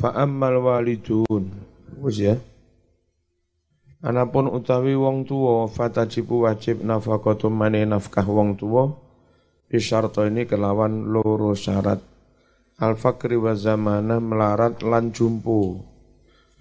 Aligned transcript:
Fa 0.00 0.16
ammal 0.16 0.64
walidun. 0.64 1.52
Wis 2.00 2.16
ya. 2.24 2.40
Anapun 4.00 4.48
utawi 4.48 4.96
wong 4.96 5.28
tuwa 5.28 5.68
fatajibu 5.68 6.48
wajib 6.48 6.80
nafaqatu 6.80 7.52
mane 7.52 7.84
nafkah 7.84 8.24
wong 8.24 8.56
tuwa 8.56 8.96
bisyarto 9.68 10.24
ini 10.24 10.48
kelawan 10.48 11.12
loro 11.12 11.52
syarat. 11.52 12.00
Al 12.80 12.96
fakri 12.96 13.36
wa 13.36 13.52
zamana 13.52 14.16
melarat 14.24 14.80
lan 14.80 15.12
jumpu. 15.12 15.84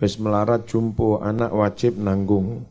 Wis 0.03 0.19
melarat 0.19 0.67
jumpu 0.67 1.23
anak 1.23 1.55
wajib 1.55 1.95
nanggung. 1.95 2.67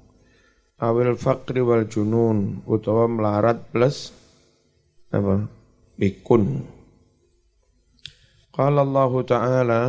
Awil 0.85 1.17
fakri 1.17 1.65
wal 1.65 1.89
junun 1.89 2.61
utawa 2.69 3.09
melarat 3.09 3.73
plus 3.73 4.13
apa? 5.09 5.49
Bikun. 5.97 6.61
Qala 8.53 8.85
Allah 8.85 9.13
taala 9.25 9.81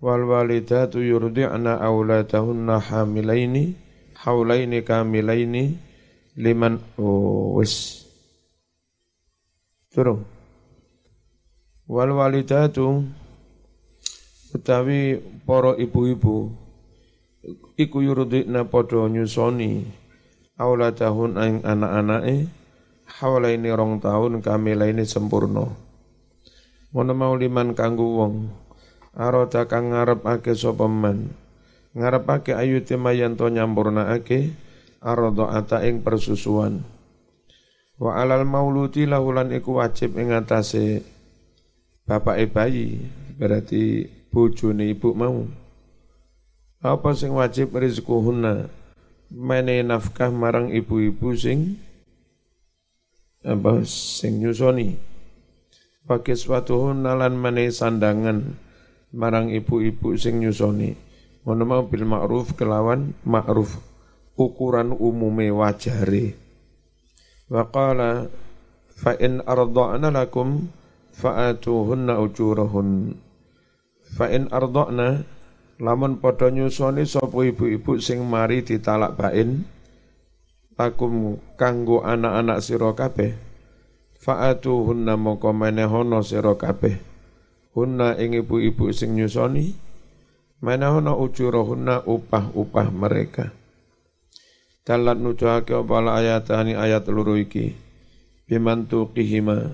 wal 0.00 0.24
walidatu 0.24 1.04
yurdi'na 1.04 1.76
auladahunna 1.76 2.80
hamilaini 2.80 3.76
haulaini 4.16 4.80
kamilaini 4.80 5.76
liman 6.40 6.80
oh, 6.96 7.60
wis 7.60 8.04
turun. 9.92 10.24
Wal 11.84 12.10
walidatu 12.16 13.04
utawi 14.56 15.20
para 15.44 15.76
ibu-ibu 15.76 16.48
iku 17.76 17.98
yurdina 18.00 18.64
padha 18.64 19.04
nyusoni 19.04 19.84
auladahun 20.56 21.36
ing 21.44 21.56
anak-anake 21.60 22.48
haulaini 23.20 23.68
rong 23.68 24.00
tahun 24.00 24.40
kamilaini 24.40 25.04
sempurna. 25.04 25.68
Mono 26.90 27.12
mau 27.14 27.36
liman 27.36 27.76
kanggo 27.76 28.06
wong 28.16 28.34
arada 29.14 29.66
kang 29.66 29.90
ngarepake 29.90 30.54
sapa 30.54 30.86
man 30.86 31.34
ngarepake 31.94 32.54
ayu 32.54 32.82
tema 32.86 33.10
yanto 33.10 33.50
nyampurnaake 33.50 34.54
ata 35.00 35.82
ing 35.88 36.04
persusuan. 36.04 36.84
Wa 38.00 38.16
alal 38.16 38.48
mauludi 38.48 39.04
lahulan 39.04 39.52
iku 39.52 39.80
wajib 39.80 40.16
ing 40.16 40.32
atase 40.32 41.04
bapake 42.08 42.48
bayi 42.48 42.88
berarti 43.36 44.08
bojone 44.32 44.92
ibu 44.92 45.12
mau. 45.12 45.44
Apa 46.80 47.12
sing 47.12 47.36
wajib 47.36 47.76
rizquhunna? 47.76 48.72
Mene 49.30 49.84
nafkah 49.86 50.32
marang 50.32 50.72
ibu-ibu 50.72 51.36
sing 51.36 51.76
apa 53.44 53.84
sing 53.84 54.40
nyusoni. 54.40 54.96
Pakai 56.08 56.34
suatu 56.34 56.90
nalan 56.96 57.36
mene 57.36 57.68
sandangan 57.70 58.56
marang 59.14 59.50
ibu-ibu 59.50 60.14
sing 60.14 60.42
nyusoni 60.42 61.10
Ngono 61.40 61.62
mau 61.64 61.82
bil 61.88 62.04
ma'ruf 62.04 62.52
kelawan 62.52 63.16
ma'ruf 63.24 63.80
ukuran 64.36 64.92
umume 64.92 65.48
wajare. 65.48 66.36
Wa 67.48 67.64
qala 67.72 68.28
fa 68.92 69.16
in 69.16 69.40
arda'na 69.48 70.12
lakum 70.12 70.68
fa'atuhunna 71.16 72.20
ujurahun. 72.20 73.16
Fa 74.20 74.28
in 74.28 74.52
arda'na 74.52 75.24
lamun 75.80 76.20
padha 76.20 76.52
nyusoni 76.52 77.08
sapa 77.08 77.40
ibu-ibu 77.40 77.96
sing 78.04 78.20
mari 78.28 78.60
ditalak 78.60 79.16
bain 79.16 79.64
lakum 80.76 81.40
kanggo 81.56 82.04
anak-anak 82.04 82.60
sira 82.60 82.92
kabeh 82.92 83.32
fa'atuhunna 84.20 85.16
moko 85.16 85.56
menehono 85.56 86.20
sira 86.20 86.52
kabeh 86.56 87.09
hunna 87.76 88.18
ing 88.18 88.34
ibu-ibu 88.38 88.90
sing 88.90 89.14
nyusoni 89.14 89.90
Mana 90.60 90.92
hono 90.92 91.16
ujurahunna 91.16 92.04
upah-upah 92.04 92.92
mereka. 92.92 93.48
Dalat 94.84 95.16
nuduhake 95.16 95.72
apa 95.72 96.20
ayatani 96.20 96.76
ayat 96.76 97.08
luru 97.08 97.40
iki. 97.40 97.72
Bimantuqihima. 98.44 99.72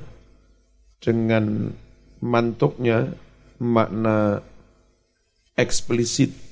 Dengan 1.02 1.74
mantuknya 2.22 3.18
makna 3.58 4.46
eksplisit 5.58 6.46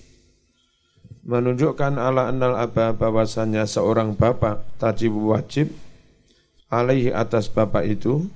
menunjukkan 1.25 1.97
ala 1.97 2.29
annal 2.29 2.53
aba 2.61 2.93
bahwasanya 2.93 3.65
seorang 3.65 4.13
bapak 4.13 4.61
tajib 4.77 5.17
wajib 5.17 5.73
alaihi 6.69 7.09
atas 7.09 7.49
bapak 7.49 7.89
itu 7.89 8.29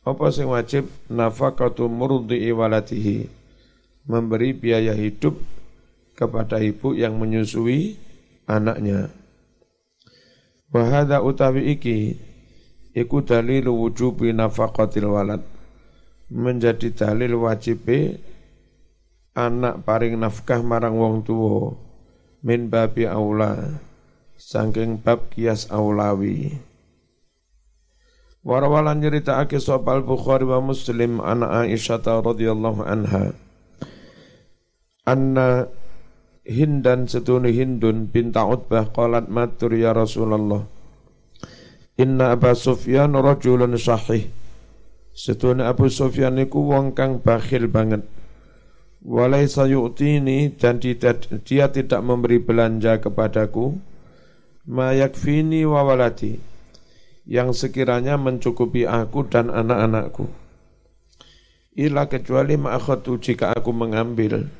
apa 0.00 0.32
sing 0.32 0.48
wajib? 0.48 0.88
Nafaqatu 1.12 1.86
murdi'i 1.86 2.50
walatihi 2.56 3.28
memberi 4.08 4.56
biaya 4.56 4.96
hidup 4.96 5.36
kepada 6.16 6.60
ibu 6.60 6.96
yang 6.96 7.20
menyusui 7.20 8.00
anaknya. 8.48 9.12
Wahada 10.70 11.20
utawi 11.20 11.74
iki 11.76 12.16
iku 12.96 13.26
dalil 13.26 13.68
wujubi 13.68 14.32
nafaqatil 14.32 15.08
walad. 15.10 15.42
Menjadi 16.30 16.94
dalil 16.94 17.34
wajib 17.42 17.90
anak 19.34 19.82
paring 19.82 20.14
nafkah 20.14 20.62
marang 20.62 20.94
wong 20.94 21.26
tuwa. 21.26 21.74
Min 22.40 22.72
babi 22.72 23.04
aula 23.04 23.82
saking 24.40 25.04
bab 25.04 25.28
kias 25.28 25.68
aulawi 25.68 26.69
Warawalan 28.40 29.04
nyeritakake 29.04 29.60
sopal 29.60 30.00
Bukhari 30.00 30.48
wa 30.48 30.64
Muslim 30.64 31.20
anak 31.20 31.68
Aisyah 31.68 32.00
radhiyallahu 32.00 32.88
anha. 32.88 33.36
Anna 35.04 35.68
Hindan 36.48 37.04
setuni 37.04 37.52
Hindun 37.52 38.08
binta 38.08 38.48
Utbah 38.48 38.88
qalat 38.96 39.28
matur 39.28 39.76
ya 39.76 39.92
Rasulullah. 39.92 40.64
Inna 42.00 42.32
Abu 42.32 42.56
Sufyan 42.56 43.12
rajulun 43.12 43.76
sahih. 43.76 44.32
Setuni 45.12 45.60
Abu 45.60 45.92
Sufyan 45.92 46.40
iku 46.40 46.64
wong 46.64 46.96
kang 46.96 47.20
bakhil 47.20 47.68
banget. 47.68 48.08
Walai 49.04 49.52
sayu'tini 49.52 50.56
dan 50.56 50.80
dia 50.80 51.68
tidak 51.68 52.00
memberi 52.00 52.40
belanja 52.40 53.04
kepadaku. 53.04 53.76
Ma 54.64 54.96
yakfini 54.96 55.68
wa 55.68 55.84
walati 55.84 56.49
Yang 57.30 57.62
sekiranya 57.62 58.18
mencukupi 58.18 58.90
aku 58.90 59.22
dan 59.30 59.54
anak-anakku 59.54 60.26
Ila 61.78 62.10
kecuali 62.10 62.58
ma'akhatu 62.58 63.22
jika 63.22 63.54
aku 63.54 63.70
mengambil 63.70 64.50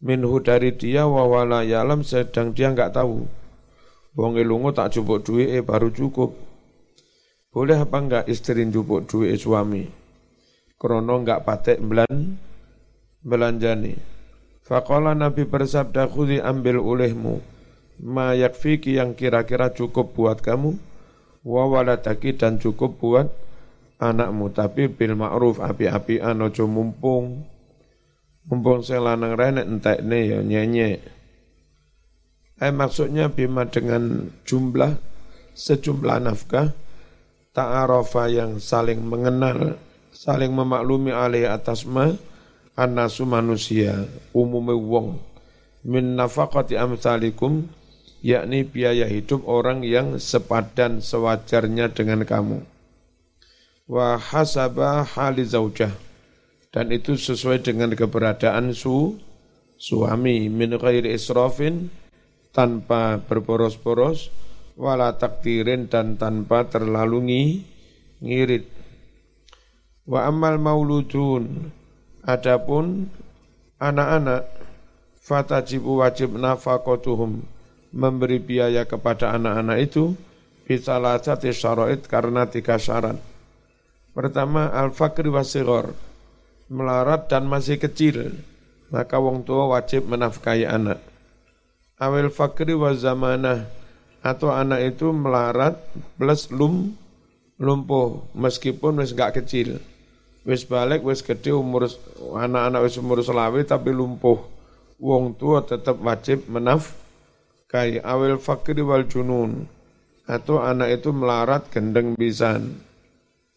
minhu 0.00 0.40
dari 0.40 0.72
dia 0.72 1.04
wa 1.04 1.28
wala 1.28 1.60
yalam 1.60 2.00
sedang 2.00 2.56
dia 2.56 2.72
enggak 2.72 2.96
tahu. 2.96 3.28
Wong 4.16 4.40
lungo 4.40 4.72
tak 4.72 4.96
cukup 4.96 5.20
duit 5.28 5.52
eh 5.52 5.60
baru 5.60 5.92
cukup. 5.92 6.32
Boleh 7.52 7.76
apa 7.76 7.96
enggak 8.00 8.24
istri 8.32 8.64
cukup 8.64 9.04
duit 9.04 9.36
suami? 9.36 9.84
Krono 10.80 11.20
enggak 11.20 11.44
patek 11.44 11.84
belan 11.84 12.40
belanjani. 13.20 13.96
Faqala 14.64 15.12
Nabi 15.12 15.44
bersabda 15.44 16.08
khudi 16.08 16.40
ambil 16.40 16.80
olehmu 16.80 17.38
ma 18.02 18.32
yakfiki 18.32 18.96
yang 18.96 19.12
kira-kira 19.12 19.70
cukup 19.70 20.16
buat 20.16 20.40
kamu 20.40 20.95
wa 21.46 21.62
waladaki 21.70 22.34
dan 22.34 22.58
cukup 22.58 22.98
buat 22.98 23.30
anakmu. 24.02 24.50
Tapi 24.50 24.90
bil 24.90 25.14
ma'ruf 25.14 25.62
api-api 25.62 26.18
anojo 26.18 26.66
mumpung. 26.66 27.46
Mumpung 28.50 28.82
saya 28.82 29.14
lanang 29.14 29.38
renek 29.38 29.66
entek 29.66 29.98
ne 30.02 30.18
ya 30.26 30.38
nyenye. 30.42 30.98
Eh 32.56 32.72
maksudnya 32.72 33.30
bima 33.30 33.68
dengan 33.68 34.32
jumlah 34.48 34.96
sejumlah 35.52 36.18
nafkah 36.24 36.72
ta'arafa 37.52 38.28
yang 38.28 38.60
saling 38.60 39.00
mengenal, 39.00 39.80
saling 40.12 40.52
memaklumi 40.52 41.12
alih 41.12 41.48
atas 41.48 41.88
ma 41.88 42.12
anasu 42.76 43.24
manusia, 43.24 44.04
umume 44.36 44.76
wong. 44.76 45.16
Min 45.84 46.16
nafaqati 46.16 46.76
amsalikum 46.76 47.64
yakni 48.24 48.64
biaya 48.64 49.08
hidup 49.08 49.44
orang 49.44 49.84
yang 49.84 50.16
sepadan 50.16 51.04
sewajarnya 51.04 51.92
dengan 51.92 52.24
kamu. 52.24 52.64
Wa 53.86 54.18
hasaba 54.18 55.06
hali 55.06 55.46
zaujah. 55.46 55.94
Dan 56.74 56.92
itu 56.92 57.16
sesuai 57.16 57.64
dengan 57.64 57.94
keberadaan 57.94 58.76
su 58.76 59.16
suami. 59.80 60.50
Min 60.52 60.76
ghairi 60.76 61.14
israfin 61.14 61.88
tanpa 62.52 63.22
berboros-boros 63.22 64.28
wala 64.76 65.16
takdirin 65.16 65.88
dan 65.88 66.20
tanpa 66.20 66.68
terlalu 66.68 67.24
ngirit. 68.20 68.68
Wa 70.04 70.28
amal 70.28 70.60
mauludun. 70.60 71.72
Adapun 72.26 73.06
anak-anak 73.78 74.50
fatajibu 75.22 76.02
wajib 76.02 76.34
nafaqatuhum 76.34 77.55
memberi 77.96 78.36
biaya 78.36 78.84
kepada 78.84 79.32
anak-anak 79.32 79.78
itu 79.80 80.12
bisalasati 80.68 81.48
syara'id 81.48 82.04
karena 82.04 82.44
tiga 82.44 82.76
syarat 82.76 83.16
pertama 84.12 84.68
al-fakri 84.68 85.32
wa 85.32 85.44
melarat 86.68 87.30
dan 87.30 87.48
masih 87.48 87.80
kecil. 87.80 88.36
maka 88.86 89.18
wong 89.18 89.42
tua 89.42 89.66
wajib 89.66 90.06
menafkahi 90.06 90.62
anak. 90.62 91.02
Awil 91.98 92.30
fakri 92.30 92.76
wa 92.76 92.94
zamanah 92.94 93.66
atau 94.22 94.52
anak 94.52 94.94
itu 94.94 95.10
melarat 95.10 95.74
plus 96.18 96.50
lum 96.52 96.94
lumpuh 97.56 98.30
meskipun 98.36 99.00
wis 99.00 99.16
gak 99.16 99.42
kecil. 99.42 99.82
Wis 100.46 100.62
balik 100.62 101.02
wis 101.02 101.26
gede 101.26 101.50
umur 101.50 101.90
anak-anak 102.38 102.80
wis 102.86 102.94
umur 103.00 103.18
selawi 103.26 103.66
tapi 103.66 103.90
lumpuh. 103.90 104.38
Wong 105.02 105.34
tua 105.34 105.66
tetap 105.66 105.98
wajib 105.98 106.46
menafkahi 107.66 107.98
awil 107.98 108.38
fakri 108.38 108.78
wal 108.78 109.02
junun 109.10 109.66
atau 110.30 110.62
anak 110.62 111.02
itu 111.02 111.10
melarat 111.10 111.66
gendeng 111.74 112.14
bisan. 112.14 112.78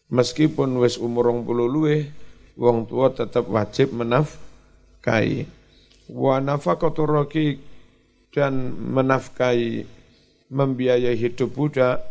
Meskipun 0.09 0.81
wis 0.81 0.97
umur 0.97 1.29
rong 1.29 1.45
puluh 1.45 1.69
luwe, 1.69 2.09
wong 2.57 2.89
tua 2.89 3.13
tetap 3.13 3.45
wajib 3.45 3.93
menafkahi. 3.93 5.45
Wa 6.09 6.41
nafaqatu 6.41 7.05
dan 8.33 8.73
menafkahi 8.73 9.85
membiayai 10.49 11.13
hidup 11.13 11.53
budak 11.53 12.01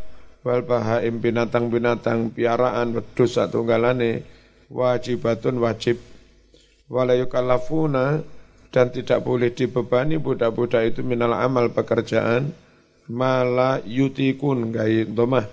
wal 0.46 0.62
bahaim 0.62 1.18
binatang-binatang 1.18 2.30
piaraan 2.30 2.94
wedhus 2.94 3.34
satunggalane 3.34 4.22
wajibatun 4.70 5.58
wajib 5.58 5.98
wala 6.86 7.18
yukallafuna 7.18 8.22
dan 8.68 8.92
tidak 8.92 9.24
boleh 9.24 9.52
dibebani 9.52 10.20
budak-budak 10.20 10.94
itu 10.94 11.00
minal 11.00 11.32
amal 11.32 11.72
pekerjaan. 11.72 12.52
Mala 13.08 13.80
yutikun 13.88 14.68
gai 14.68 15.08
domah. 15.08 15.48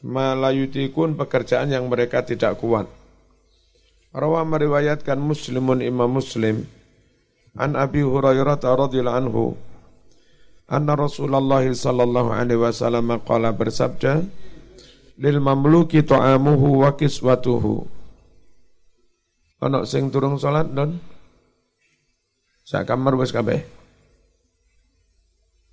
Malayutikun 0.00 1.14
pekerjaan 1.14 1.70
yang 1.70 1.86
mereka 1.86 2.24
tidak 2.24 2.56
kuat. 2.58 2.88
Rawa 4.10 4.42
meriwayatkan 4.48 5.20
Muslimun 5.20 5.84
Imam 5.84 6.10
Muslim. 6.10 6.66
An 7.54 7.76
Abi 7.76 8.02
Hurairah 8.02 8.58
radhiyallahu 8.58 9.18
anhu 9.20 9.44
anna 10.70 10.94
Rasulullah 10.94 11.66
sallallahu 11.66 12.30
alaihi 12.30 12.62
wasallam 12.62 13.18
qala 13.26 13.50
bersabda 13.50 14.22
lil 15.18 15.38
mamluki 15.42 16.00
ta'amuhu 16.06 16.86
wa 16.86 16.94
kiswatuhu. 16.94 17.84
Ana 19.60 19.84
sing 19.84 20.08
turung 20.08 20.40
salat 20.40 20.70
don 20.72 20.96
sak 22.70 22.86
kamar 22.86 23.18
wis 23.18 23.34
kabeh 23.34 23.66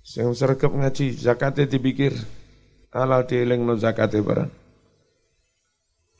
sing 0.02 0.34
sregep 0.34 0.74
ngaji 0.74 1.14
zakate 1.14 1.70
dipikir 1.70 2.10
halal 2.90 3.22
no 3.62 3.78
zakat 3.78 4.18
barang. 4.18 4.50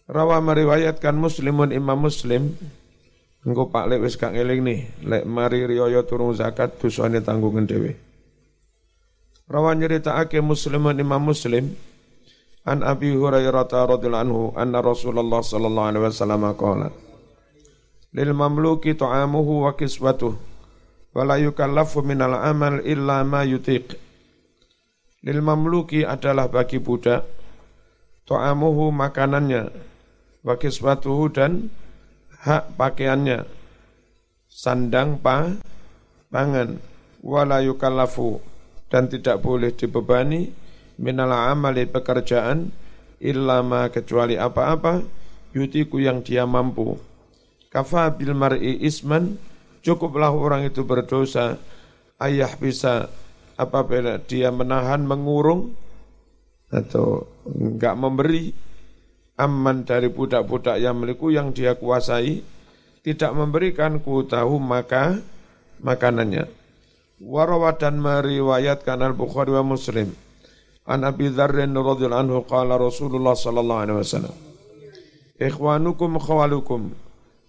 Rawa 0.06 0.38
meriwayatkan 0.38 1.18
muslimun 1.18 1.74
imam 1.74 1.98
muslim 1.98 2.54
Engko 3.42 3.70
Pak 3.70 3.86
Lek 3.90 4.02
wis 4.02 4.18
gak 4.18 4.34
ngeling 4.34 4.66
nih, 4.66 4.80
lek 5.06 5.22
mari 5.22 5.62
riyo 5.62 5.88
turun 6.04 6.34
zakat 6.34 6.74
dosane 6.78 7.22
tanggungan 7.22 7.66
dhewe. 7.70 7.94
Rawa 9.50 9.74
nyeritakake 9.74 10.42
muslimun 10.42 10.98
imam 10.98 11.22
muslim 11.22 11.74
an 12.66 12.86
Abi 12.86 13.14
Hurairah 13.14 13.66
radhiyallahu 13.66 14.22
anhu 14.22 14.42
anna 14.54 14.78
Rasulullah 14.84 15.40
sallallahu 15.40 15.88
alaihi 15.90 16.04
wasallam 16.06 16.42
qala 16.54 16.88
lil 18.12 18.30
mamluki 18.36 18.92
ta'amuhu 18.96 19.64
wa 19.64 19.72
kiswatuhu 19.72 20.47
wa 21.12 21.22
la 21.24 21.36
yukallafu 21.40 22.04
minal 22.04 22.36
amal 22.36 22.80
illa 22.84 23.24
ma 23.24 23.44
yutiq. 23.44 23.96
Lil 25.24 25.40
mamluki 25.42 26.06
adalah 26.06 26.46
bagi 26.46 26.78
budak 26.78 27.26
to'amuhu 28.28 28.94
makanannya 28.94 29.72
wa 30.46 30.54
kiswatuhu 30.54 31.32
dan 31.32 31.72
hak 32.44 32.78
pakaiannya. 32.78 33.44
Sandang 34.48 35.20
pa 35.20 35.58
pangan. 36.30 36.80
Wala 37.18 37.58
yukallafu 37.66 38.38
dan 38.86 39.10
tidak 39.10 39.42
boleh 39.42 39.74
dibebani 39.74 40.54
minal 41.02 41.34
amali 41.34 41.82
pekerjaan 41.82 42.70
illa 43.18 43.58
ma 43.66 43.90
kecuali 43.90 44.38
apa-apa 44.38 45.02
yutiku 45.50 45.98
yang 45.98 46.22
dia 46.22 46.46
mampu. 46.46 46.94
Kafa 47.68 48.14
bil 48.14 48.38
mar'i 48.38 48.78
isman 48.86 49.36
cukuplah 49.82 50.32
orang 50.32 50.66
itu 50.66 50.82
berdosa 50.84 51.58
ayah 52.22 52.50
bisa 52.58 53.10
apabila 53.58 54.22
dia 54.22 54.54
menahan, 54.54 55.02
mengurung 55.02 55.74
atau 56.70 57.26
enggak 57.48 57.94
memberi 57.98 58.54
aman 59.38 59.86
dari 59.86 60.10
budak-budak 60.10 60.78
yang 60.82 60.98
milikku 60.98 61.30
yang 61.30 61.54
dia 61.54 61.78
kuasai, 61.78 62.42
tidak 63.02 63.32
memberikan 63.34 64.02
ku 64.02 64.26
tahu 64.26 64.58
maka 64.58 65.18
makanannya. 65.82 66.50
Warawat 67.18 67.82
dan 67.82 67.98
meriwayatkan 67.98 69.02
Al-Bukhari 69.02 69.50
wa 69.50 69.64
Muslim. 69.66 70.14
An 70.86 71.02
Abi 71.02 71.28
Dzarrin 71.34 71.74
radhiyallahu 71.74 72.22
anhu 72.24 72.40
qala 72.46 72.78
Rasulullah 72.78 73.34
sallallahu 73.34 73.82
alaihi 73.82 73.98
wasallam. 73.98 74.36
Ikhwanukum 75.38 76.18
khawalukum. 76.18 76.94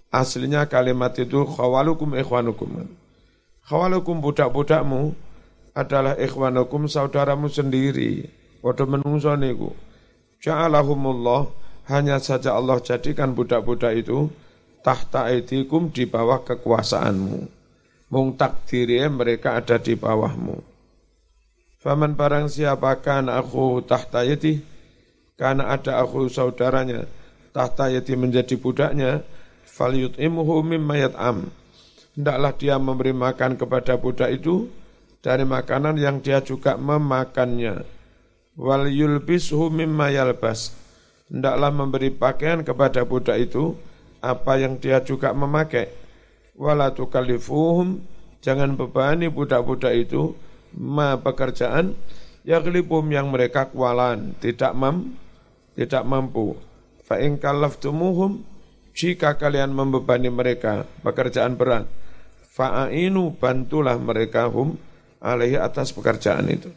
Aslinya 0.09 0.65
kalimat 0.65 1.13
itu 1.21 1.45
khawalukum 1.45 2.17
ikhwanukum. 2.17 2.89
Khawalukum 3.69 4.25
budak-budakmu 4.25 5.13
adalah 5.77 6.17
ikhwanukum 6.17 6.89
saudaramu 6.89 7.45
sendiri. 7.45 8.25
Waduh 8.65 8.89
menungso 8.89 9.31
niku. 9.38 9.71
Ja'alahumullah 10.41 11.53
hanya 11.94 12.17
saja 12.17 12.57
Allah 12.57 12.81
jadikan 12.81 13.38
budak-budak 13.38 13.94
itu 14.01 14.33
tahta 14.81 15.29
aidikum 15.29 15.94
di 15.94 16.09
bawah 16.09 16.41
kekuasaanmu. 16.41 17.39
Mung 18.09 18.33
takdiri 18.33 19.05
mereka 19.05 19.62
ada 19.62 19.77
di 19.77 19.94
bawahmu. 19.94 20.57
Faman 21.79 22.17
barang 22.17 22.50
siapakan 22.51 23.31
aku 23.31 23.85
tahta 23.85 24.25
yati, 24.25 24.59
karena 25.39 25.71
ada 25.71 26.01
aku 26.03 26.27
saudaranya, 26.27 27.07
tahta 27.55 27.88
yati 27.88 28.19
menjadi 28.19 28.59
budaknya, 28.59 29.23
fal 29.79 29.95
yut'imuhu 29.95 30.59
mimma 30.59 31.07
yat'am. 31.07 31.47
Hendaklah 32.19 32.51
dia 32.59 32.75
memberi 32.75 33.15
makan 33.15 33.55
kepada 33.55 33.95
budak 33.95 34.27
itu 34.35 34.67
dari 35.23 35.47
makanan 35.47 35.95
yang 35.95 36.19
dia 36.19 36.43
juga 36.43 36.75
memakannya. 36.75 37.87
Wal 38.59 38.91
yulbishu 38.91 39.71
mimma. 39.71 40.11
Hendaklah 41.31 41.71
memberi 41.71 42.11
pakaian 42.11 42.59
kepada 42.67 43.07
budak 43.07 43.39
itu 43.39 43.79
apa 44.19 44.59
yang 44.59 44.75
dia 44.83 44.99
juga 44.99 45.31
memakai. 45.31 45.87
Wala 46.59 46.91
tukallifuhum 46.91 48.03
jangan 48.43 48.75
bebani 48.75 49.31
budak-budak 49.31 49.95
itu 49.95 50.36
ma 50.75 51.15
pekerjaan 51.15 51.95
yaglibum 52.43 53.07
yang 53.07 53.31
mereka 53.31 53.71
kualan, 53.71 54.36
tidak 54.43 54.75
mam, 54.75 55.15
tidak 55.79 56.03
mampu. 56.03 56.59
Fa 57.07 57.15
in 57.24 57.39
kallaftumuhum 57.39 58.43
jika 59.00 59.39
kalian 59.39 59.72
membebani 59.72 60.27
mereka 60.27 60.84
pekerjaan 61.00 61.56
berat, 61.56 61.88
fa'ainu 62.51 63.32
bantulah 63.32 63.96
mereka 63.96 64.51
hum 64.51 64.75
alaihi 65.24 65.56
atas 65.56 65.96
pekerjaan 65.96 66.51
itu. 66.51 66.68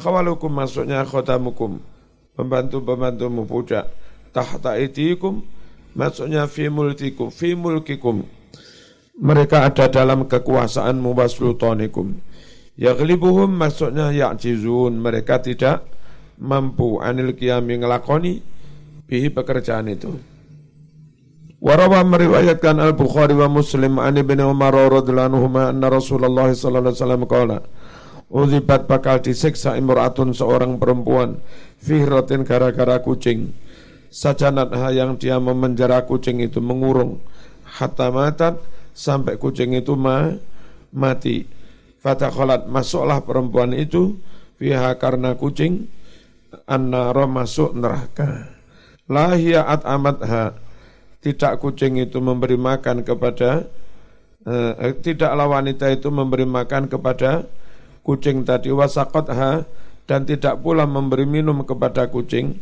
Khawalukum 0.00 0.48
maksudnya 0.48 1.04
khotamukum, 1.04 1.84
pembantu-pembantumu 2.32 3.44
budak. 3.44 3.92
Tahta 4.32 4.80
itikum, 4.80 5.44
maksudnya 5.92 6.48
fi 6.48 6.72
multikum, 6.72 7.28
fi 7.28 7.52
mulkikum. 7.52 8.24
Mereka 9.20 9.68
ada 9.68 9.92
dalam 9.92 10.24
kekuasaanmu 10.24 11.12
wasultanikum. 11.12 12.18
Yaghlibuhum 12.80 13.52
maksudnya 13.52 14.10
ya'jizun, 14.10 14.96
mereka 14.96 15.44
tidak 15.44 15.84
mampu 16.40 16.98
anil 17.04 17.36
qiyami 17.36 17.84
ngelakoni 17.84 18.42
bihi 19.06 19.28
pekerjaan 19.30 19.92
itu. 19.92 20.33
Warawa 21.64 22.04
meriwayatkan 22.04 22.76
Al-Bukhari 22.76 23.32
wa 23.32 23.48
Muslim 23.48 23.96
an 23.96 24.20
Ibn 24.20 24.36
Umar 24.44 24.76
radhiyallahu 24.76 25.48
anhu 25.48 25.48
anna 25.56 25.88
Rasulullah 25.88 26.52
sallallahu 26.52 26.92
alaihi 26.92 27.00
wasallam 27.00 27.24
qala 27.24 27.58
Uzibat 28.28 28.84
bakal 28.84 29.24
disiksa 29.24 29.72
imra'atun 29.80 30.36
seorang 30.36 30.76
perempuan 30.76 31.40
fihratin 31.80 32.44
gara-gara 32.44 33.00
kucing. 33.00 33.56
Sajanatha 34.12 34.92
yang 34.92 35.16
dia 35.16 35.40
memenjara 35.40 36.04
kucing 36.04 36.44
itu 36.44 36.60
mengurung. 36.60 37.24
Hatta 37.64 38.12
matat 38.12 38.60
sampai 38.92 39.40
kucing 39.40 39.72
itu 39.72 39.96
ma, 39.96 40.36
mati. 40.92 41.48
Fatakhalat 42.04 42.68
masuklah 42.68 43.24
perempuan 43.24 43.72
itu 43.72 44.20
fiha 44.60 45.00
karena 45.00 45.32
kucing 45.38 45.88
annara 46.68 47.24
masuk 47.24 47.72
neraka. 47.72 48.52
Lahiyat 49.08 49.86
amatha 49.86 50.63
tidak 51.24 51.64
kucing 51.64 51.96
itu 51.96 52.20
memberi 52.20 52.60
makan 52.60 53.00
kepada 53.00 53.64
eh, 54.44 54.92
tidaklah 55.00 55.48
wanita 55.48 55.88
itu 55.88 56.12
memberi 56.12 56.44
makan 56.44 56.92
kepada 56.92 57.48
kucing 58.04 58.44
tadi. 58.44 58.68
Wasaqatha 58.68 59.64
dan 60.04 60.28
tidak 60.28 60.60
pula 60.60 60.84
memberi 60.84 61.24
minum 61.24 61.64
kepada 61.64 62.12
kucing. 62.12 62.60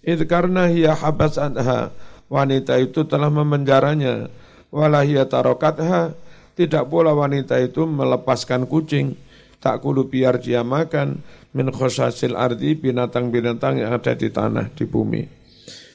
Itu 0.00 0.24
karena 0.24 0.72
hiya 0.72 0.96
habasatha 0.96 1.92
wanita 2.32 2.80
itu 2.80 3.04
telah 3.04 3.28
memenjaranya. 3.28 4.32
Wala 4.72 5.04
hiya 5.04 5.28
tarokatha 5.28 6.12
Tidak 6.58 6.90
pula 6.90 7.14
wanita 7.14 7.54
itu 7.62 7.86
melepaskan 7.86 8.66
kucing, 8.66 9.14
tak 9.62 9.78
kulu 9.78 10.10
biar 10.10 10.42
dia 10.42 10.66
makan 10.66 11.22
min 11.54 11.70
khosasil 11.70 12.34
ardi 12.34 12.74
binatang-binatang 12.74 13.78
yang 13.78 13.94
ada 13.94 14.18
di 14.18 14.26
tanah, 14.26 14.66
di 14.74 14.82
bumi. 14.82 15.22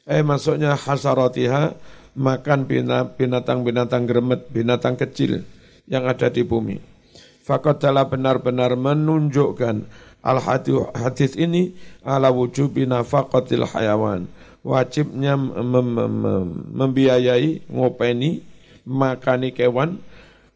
Eh 0.08 0.24
maksudnya 0.24 0.80
hasarotiha 0.80 1.76
makan 2.14 2.70
binatang-binatang 3.18 4.06
gremet, 4.06 4.50
binatang 4.54 4.96
kecil 4.98 5.46
yang 5.90 6.06
ada 6.06 6.30
di 6.30 6.46
bumi. 6.46 6.78
Fakat 7.44 7.84
telah 7.84 8.08
benar-benar 8.08 8.80
menunjukkan 8.80 9.76
al 10.24 10.40
hadis 10.96 11.36
ini 11.36 11.76
ala 12.08 12.32
wujubi 12.32 12.88
nafaqatil 12.88 13.68
hayawan. 13.68 14.32
Wajibnya 14.64 15.36
mem 15.36 15.88
mem 15.92 16.16
membiayai 16.72 17.68
ngopeni 17.68 18.40
makani 18.88 19.52
kewan 19.52 20.00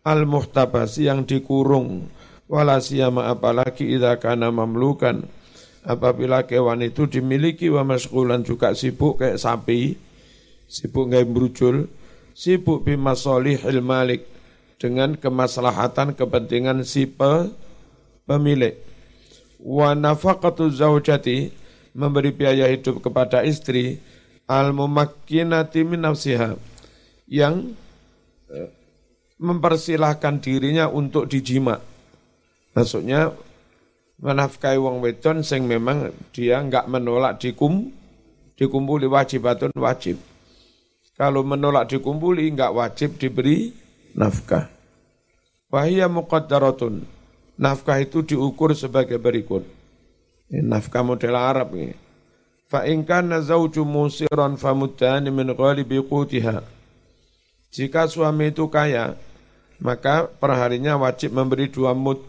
al 0.07 0.23
muhtabasi 0.23 1.11
yang 1.11 1.27
dikurung. 1.27 2.07
Wala 2.47 2.79
siyama 2.79 3.27
apalagi 3.27 3.83
idza 3.83 4.15
kana 4.23 4.47
mamlukan. 4.47 5.27
Apabila 5.83 6.47
kewan 6.47 6.87
itu 6.87 7.03
dimiliki 7.07 7.67
wa 7.67 7.83
masqulan 7.83 8.47
juga 8.47 8.71
sibuk 8.71 9.19
kayak 9.19 9.39
sapi 9.39 10.06
sibuk 10.67 11.09
nggak 11.09 11.27
brujul 11.27 11.87
sibuk 12.35 12.83
bimasolihil 12.85 13.81
malik 13.81 14.27
dengan 14.77 15.17
kemaslahatan 15.17 16.13
kepentingan 16.13 16.85
si 16.85 17.09
pemilik 18.27 18.77
wa 19.57 19.97
nafaqatu 19.97 20.69
zaujati 20.69 21.49
memberi 21.97 22.29
biaya 22.29 22.69
hidup 22.69 23.01
kepada 23.01 23.41
istri 23.41 23.97
al 24.45 24.69
mumakkinati 24.71 25.81
min 25.81 26.05
nafsiha 26.05 26.53
yang 27.25 27.73
eh, 28.53 28.69
mempersilahkan 29.37 30.41
dirinya 30.41 30.89
untuk 30.89 31.29
dijima. 31.29 31.77
Maksudnya 32.73 33.33
menafkahi 34.17 34.77
wong 34.81 35.01
wedon 35.01 35.45
sing 35.45 35.65
memang 35.65 36.13
dia 36.33 36.57
enggak 36.61 36.89
menolak 36.89 37.37
dikum 37.37 37.89
dikumpuli 38.57 39.05
wajibatun 39.05 39.73
wajib. 39.77 40.17
Kalau 41.17 41.41
menolak 41.41 41.89
dikumpuli 41.89 42.53
enggak 42.53 42.77
wajib 42.77 43.17
diberi 43.17 43.73
nafkah. 44.13 44.69
Wahia 45.73 46.05
muqaddaratun 46.07 47.17
Nafkah 47.57 47.97
itu 47.97 48.21
diukur 48.21 48.77
sebagai 48.77 49.17
berikut. 49.17 49.65
Ini 50.53 50.61
nafkah 50.61 51.01
model 51.01 51.33
Arab 51.33 51.73
ini. 51.73 51.97
Fa 52.69 52.85
in 52.85 53.01
kana 53.01 53.41
zawju 53.41 53.81
musiran 53.81 54.61
famuddan 54.61 55.25
min 55.33 55.49
ghalibi 55.57 55.97
qutiha. 56.05 56.61
Jika 57.73 58.05
suami 58.05 58.53
itu 58.53 58.69
kaya, 58.69 59.17
maka 59.81 60.29
perharinya 60.29 61.01
wajib 61.01 61.33
memberi 61.33 61.65
dua 61.67 61.97
mud, 61.97 62.21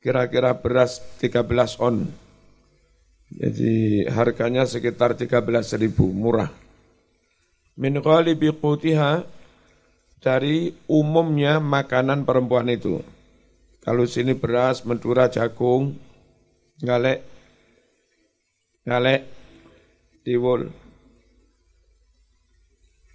kira-kira 0.00 0.56
beras 0.56 1.04
13 1.20 1.76
on. 1.78 2.08
Jadi 3.28 4.08
harganya 4.08 4.64
sekitar 4.64 5.12
13 5.12 5.76
ribu, 5.76 6.08
murah. 6.08 6.48
Min 7.78 8.02
ghalibi 8.02 8.50
qutiha, 8.50 9.22
dari 10.18 10.74
umumnya 10.90 11.62
makanan 11.62 12.26
perempuan 12.26 12.66
itu. 12.66 12.98
Kalau 13.82 14.04
sini 14.04 14.34
beras, 14.34 14.82
mentura, 14.82 15.30
jagung, 15.30 15.94
galek, 16.82 17.22
galek, 18.82 19.24
tiwul. 20.26 20.68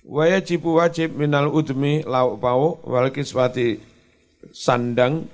Wajib 0.03 0.67
wajib 0.67 1.15
minal 1.15 1.47
udmi 1.47 2.03
lauk 2.03 2.43
pau 2.43 2.75
wal 2.83 3.07
kiswati 3.07 3.79
sandang 4.51 5.31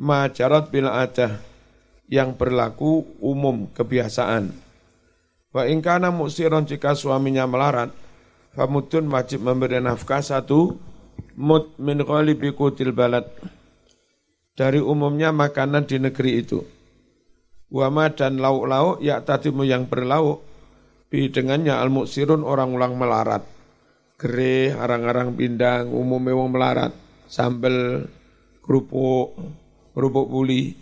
majarat 0.00 0.72
bil 0.72 0.88
adah 0.88 1.36
yang 2.08 2.32
berlaku 2.32 3.04
umum 3.20 3.68
kebiasaan. 3.76 4.56
Wa 5.52 5.68
ingkana 5.68 6.08
muksiron 6.08 6.64
jika 6.64 6.96
suaminya 6.96 7.44
melarat, 7.44 7.92
famutun 8.56 9.12
wajib 9.12 9.44
memberi 9.44 9.78
nafkah 9.78 10.24
satu 10.24 10.80
mut 11.36 11.76
min 11.76 12.00
kutil 12.56 12.96
balad 12.96 13.28
dari 14.56 14.80
umumnya 14.80 15.30
makanan 15.30 15.84
di 15.84 16.00
negeri 16.00 16.40
itu. 16.40 16.64
Wama 17.68 18.08
dan 18.16 18.40
lauk-lauk 18.40 19.04
ya 19.04 19.20
tadimu 19.20 19.68
yang 19.68 19.84
berlauk, 19.84 20.40
bi 21.12 21.28
dengannya 21.28 21.76
al 21.76 21.92
muksirun 21.92 22.40
orang 22.40 22.72
ulang 22.72 22.96
melarat. 22.96 23.44
Gere, 24.16 24.72
arang-arang 24.72 25.36
pindang, 25.36 25.92
umumnya 25.92 26.32
wong 26.32 26.56
melarat, 26.56 26.96
sambel, 27.28 28.08
kerupuk, 28.64 29.36
kerupuk 29.92 30.26
puli. 30.32 30.72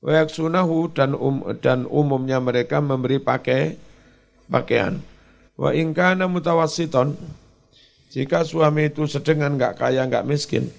Wayak 0.00 0.32
sunahu 0.32 0.88
dan 0.96 1.12
um, 1.12 1.44
dan 1.60 1.84
umumnya 1.84 2.40
mereka 2.40 2.80
memberi 2.80 3.20
pakai 3.20 3.76
pakaian. 4.48 5.09
Wa 5.60 5.76
ingkana 5.76 6.24
mutawasiton, 6.24 7.20
jika 8.08 8.48
suami 8.48 8.88
itu 8.88 9.04
sedengan 9.04 9.60
nggak 9.60 9.76
kaya 9.76 10.08
nggak 10.08 10.24
miskin, 10.24 10.72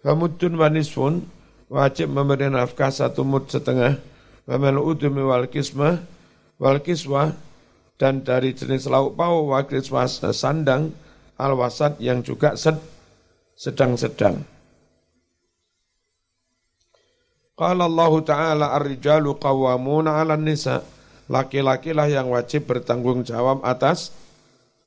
Famudun 0.00 0.56
wa 0.56 0.72
nisfun 0.72 1.28
wajib 1.68 2.08
memberi 2.08 2.48
nafkah 2.48 2.88
satu 2.88 3.26
mud 3.26 3.50
setengah 3.52 4.00
Wamal 4.48 4.80
udumi 4.80 5.20
wal 5.20 5.44
kismah 5.44 6.00
wal 6.56 6.80
kiswah 6.80 7.36
dan 8.00 8.24
dari 8.24 8.56
jenis 8.56 8.88
lauk 8.88 9.12
pau 9.12 9.44
wal 9.52 9.68
kiswah 9.68 10.08
sandang 10.08 10.96
al 11.36 11.52
wasat 11.52 12.00
yang 12.00 12.24
juga 12.24 12.56
sed, 12.56 12.80
sedang-sedang. 13.60 14.40
Qala 17.58 17.84
Allah 17.84 18.12
Ta'ala 18.24 18.66
ar-rijalu 18.72 19.36
qawwamuna 19.36 20.16
'ala 20.16 20.40
nisa. 20.40 20.80
Laki-laki 21.28 21.92
lah 21.92 22.08
yang 22.08 22.32
wajib 22.32 22.64
bertanggung 22.64 23.20
jawab 23.20 23.60
atas 23.60 24.16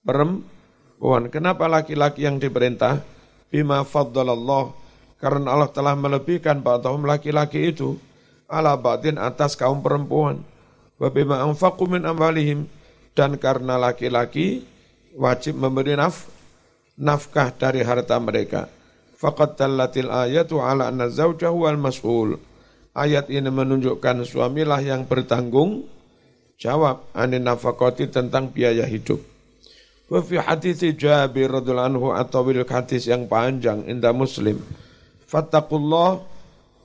perempuan. 0.02 1.30
Kenapa 1.30 1.70
laki-laki 1.70 2.26
yang 2.26 2.42
diperintah? 2.42 3.06
Bima 3.54 3.86
faddalallah 3.86 4.74
karena 5.22 5.54
Allah 5.54 5.70
telah 5.70 5.94
melebihkan 5.94 6.66
ba'dahum 6.66 7.06
laki-laki 7.06 7.70
itu 7.70 8.02
ala 8.50 8.74
batin 8.74 9.22
atas 9.22 9.54
kaum 9.54 9.86
perempuan. 9.86 10.42
Wa 10.98 11.14
bima 11.14 11.46
anfaqu 11.46 11.86
min 11.86 12.02
amwalihim 12.10 12.66
dan 13.14 13.38
karena 13.38 13.78
laki-laki 13.78 14.66
wajib 15.14 15.62
memberi 15.62 15.94
naf, 15.94 16.26
nafkah 16.98 17.54
dari 17.54 17.86
harta 17.86 18.18
mereka. 18.18 18.66
Faqad 19.22 19.62
tallatil 19.62 20.10
ayatu 20.10 20.58
ala 20.58 20.90
anna 20.90 21.06
zawjahu 21.06 21.70
wal 21.70 21.78
mas'ul. 21.78 22.42
Ayat 22.98 23.30
ini 23.30 23.48
menunjukkan 23.48 24.26
suamilah 24.26 24.82
yang 24.82 25.06
bertanggung 25.06 25.86
jawab 26.62 27.10
anin 27.18 27.42
nafakoti 27.42 28.06
tentang 28.14 28.54
biaya 28.54 28.86
hidup. 28.86 29.18
Wa 30.06 30.22
fi 30.22 30.38
hadits 30.38 30.86
Jabir 30.94 31.50
radhiyallahu 31.50 31.90
anhu 31.90 32.08
atau 32.14 32.46
hadis 32.46 33.10
yang 33.10 33.26
panjang 33.26 33.88
indah 33.88 34.14
Muslim 34.14 34.62
Fattakullah, 35.32 36.20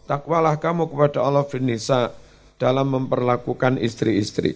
takwalah 0.07 0.55
kamu 0.63 0.87
kepada 0.87 1.19
Allah 1.27 1.43
finisa 1.43 2.15
dalam 2.63 2.95
memperlakukan 2.95 3.83
istri-istri. 3.83 4.55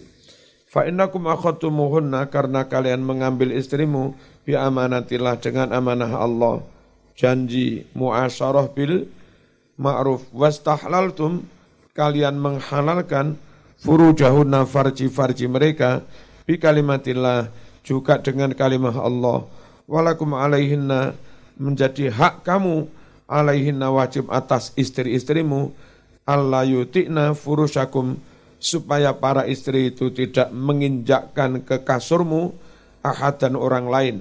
Fa 0.71 0.87
innakum 0.87 1.27
akhadtumuhunna 1.27 2.31
karena 2.31 2.71
kalian 2.71 3.03
mengambil 3.03 3.51
istrimu 3.51 4.15
bi 4.47 4.55
amanatillah 4.55 5.35
dengan 5.43 5.75
amanah 5.75 6.07
Allah. 6.15 6.63
Janji 7.19 7.83
muasyarah 7.91 8.71
bil 8.71 9.11
ma'ruf 9.75 10.23
wastahlaltum 10.31 11.43
kalian 11.91 12.39
menghalalkan 12.39 13.35
furujahunna 13.81 14.69
farji-farji 14.69 15.49
mereka 15.49 16.05
bi 16.45 16.61
kalimatillah 16.61 17.49
juga 17.81 18.21
dengan 18.21 18.53
kalimah 18.53 18.95
Allah. 19.01 19.49
Walakum 19.89 20.37
alaihinna 20.37 21.17
menjadi 21.57 22.13
hak 22.13 22.45
kamu 22.45 22.87
alaihinna 23.25 23.91
wajib 23.91 24.29
atas 24.29 24.71
istri-istrimu 24.77 25.73
Allah 26.23 26.63
yutikna 26.63 27.33
furushakum 27.33 28.15
supaya 28.61 29.09
para 29.17 29.49
istri 29.49 29.89
itu 29.89 30.13
tidak 30.13 30.53
menginjakkan 30.53 31.65
ke 31.65 31.81
kasurmu 31.81 32.53
ahad 33.01 33.41
dan 33.41 33.57
orang 33.57 33.89
lain. 33.89 34.17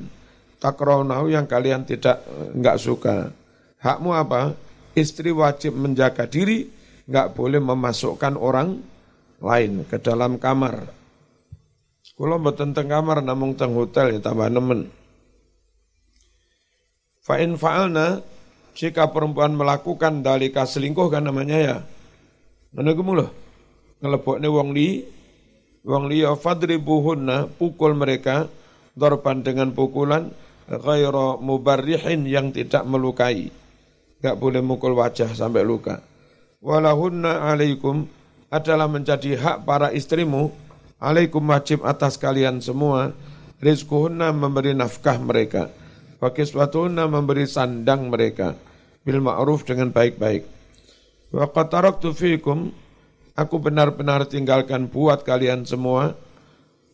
Takraunahu 0.60 1.32
yang 1.32 1.44
kalian 1.44 1.84
tidak 1.84 2.24
enggak 2.56 2.80
suka. 2.80 3.32
Hakmu 3.80 4.16
apa? 4.16 4.56
Istri 4.96 5.32
wajib 5.32 5.76
menjaga 5.76 6.24
diri 6.24 6.68
enggak 7.04 7.36
boleh 7.36 7.60
memasukkan 7.60 8.36
orang 8.36 8.80
lain 9.40 9.84
ke 9.88 9.96
dalam 10.00 10.36
kamar 10.36 10.92
kalau 12.14 12.36
mboten 12.36 12.76
teng 12.76 12.92
kamar 12.92 13.24
namung 13.24 13.56
teng 13.56 13.72
hotel 13.72 14.16
ya 14.16 14.20
tambah 14.20 14.52
nemen 14.52 14.92
fa 17.24 17.40
in 17.40 17.56
fa'alna 17.56 18.20
jika 18.74 19.10
perempuan 19.10 19.54
melakukan 19.54 20.22
dalika 20.24 20.64
selingkuh 20.64 21.10
kan 21.10 21.26
namanya 21.26 21.58
ya. 21.58 21.76
Mana 22.70 22.94
gue 22.94 23.04
loh. 23.04 23.30
Ngeleboknya 24.00 24.48
wong 24.48 24.72
li, 24.72 25.04
wong 25.84 26.08
li 26.08 26.24
fadribuhunna, 26.24 27.52
pukul 27.60 27.92
mereka, 27.92 28.48
dorban 28.96 29.44
dengan 29.44 29.76
pukulan, 29.76 30.32
ghaira 30.70 31.36
mubarrihin 31.36 32.24
yang 32.24 32.54
tidak 32.54 32.88
melukai. 32.88 33.52
Enggak 34.20 34.36
boleh 34.40 34.64
mukul 34.64 34.96
wajah 34.96 35.28
sampai 35.36 35.60
luka. 35.60 36.00
Walahunna 36.64 37.52
alaikum 37.52 38.08
adalah 38.50 38.90
menjadi 38.90 39.38
hak 39.38 39.62
para 39.62 39.94
istrimu. 39.94 40.50
Alaikum 41.00 41.40
wajib 41.48 41.86
atas 41.86 42.18
kalian 42.20 42.60
semua. 42.60 43.14
Rizkuhunna 43.62 44.34
memberi 44.34 44.74
nafkah 44.76 45.16
mereka. 45.16 45.70
Wa 46.20 46.34
kiswatuhunna 46.34 47.08
memberi 47.08 47.46
sandang 47.48 48.10
mereka. 48.12 48.58
Bil 49.00 49.22
ma'ruf 49.24 49.64
dengan 49.64 49.88
baik-baik. 49.94 50.44
Wa 51.32 51.48
qad 51.48 51.72
fikum 52.12 52.74
aku 53.38 53.56
benar-benar 53.62 54.28
tinggalkan 54.28 54.90
buat 54.90 55.24
kalian 55.24 55.64
semua. 55.64 56.12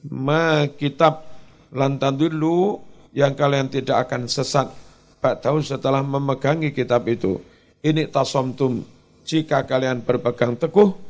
Ma 0.07 0.71
kitab 0.71 1.27
lantan 1.75 2.15
dulu 2.15 2.79
yang 3.11 3.35
kalian 3.35 3.73
tidak 3.73 4.07
akan 4.07 4.31
sesat. 4.31 4.71
Pak 5.19 5.43
tahu 5.43 5.59
setelah 5.65 6.05
memegangi 6.05 6.71
kitab 6.71 7.09
itu. 7.11 7.43
Ini 7.83 8.07
tasomtum. 8.13 8.87
Jika 9.27 9.67
kalian 9.67 10.07
berpegang 10.07 10.55
teguh 10.55 11.06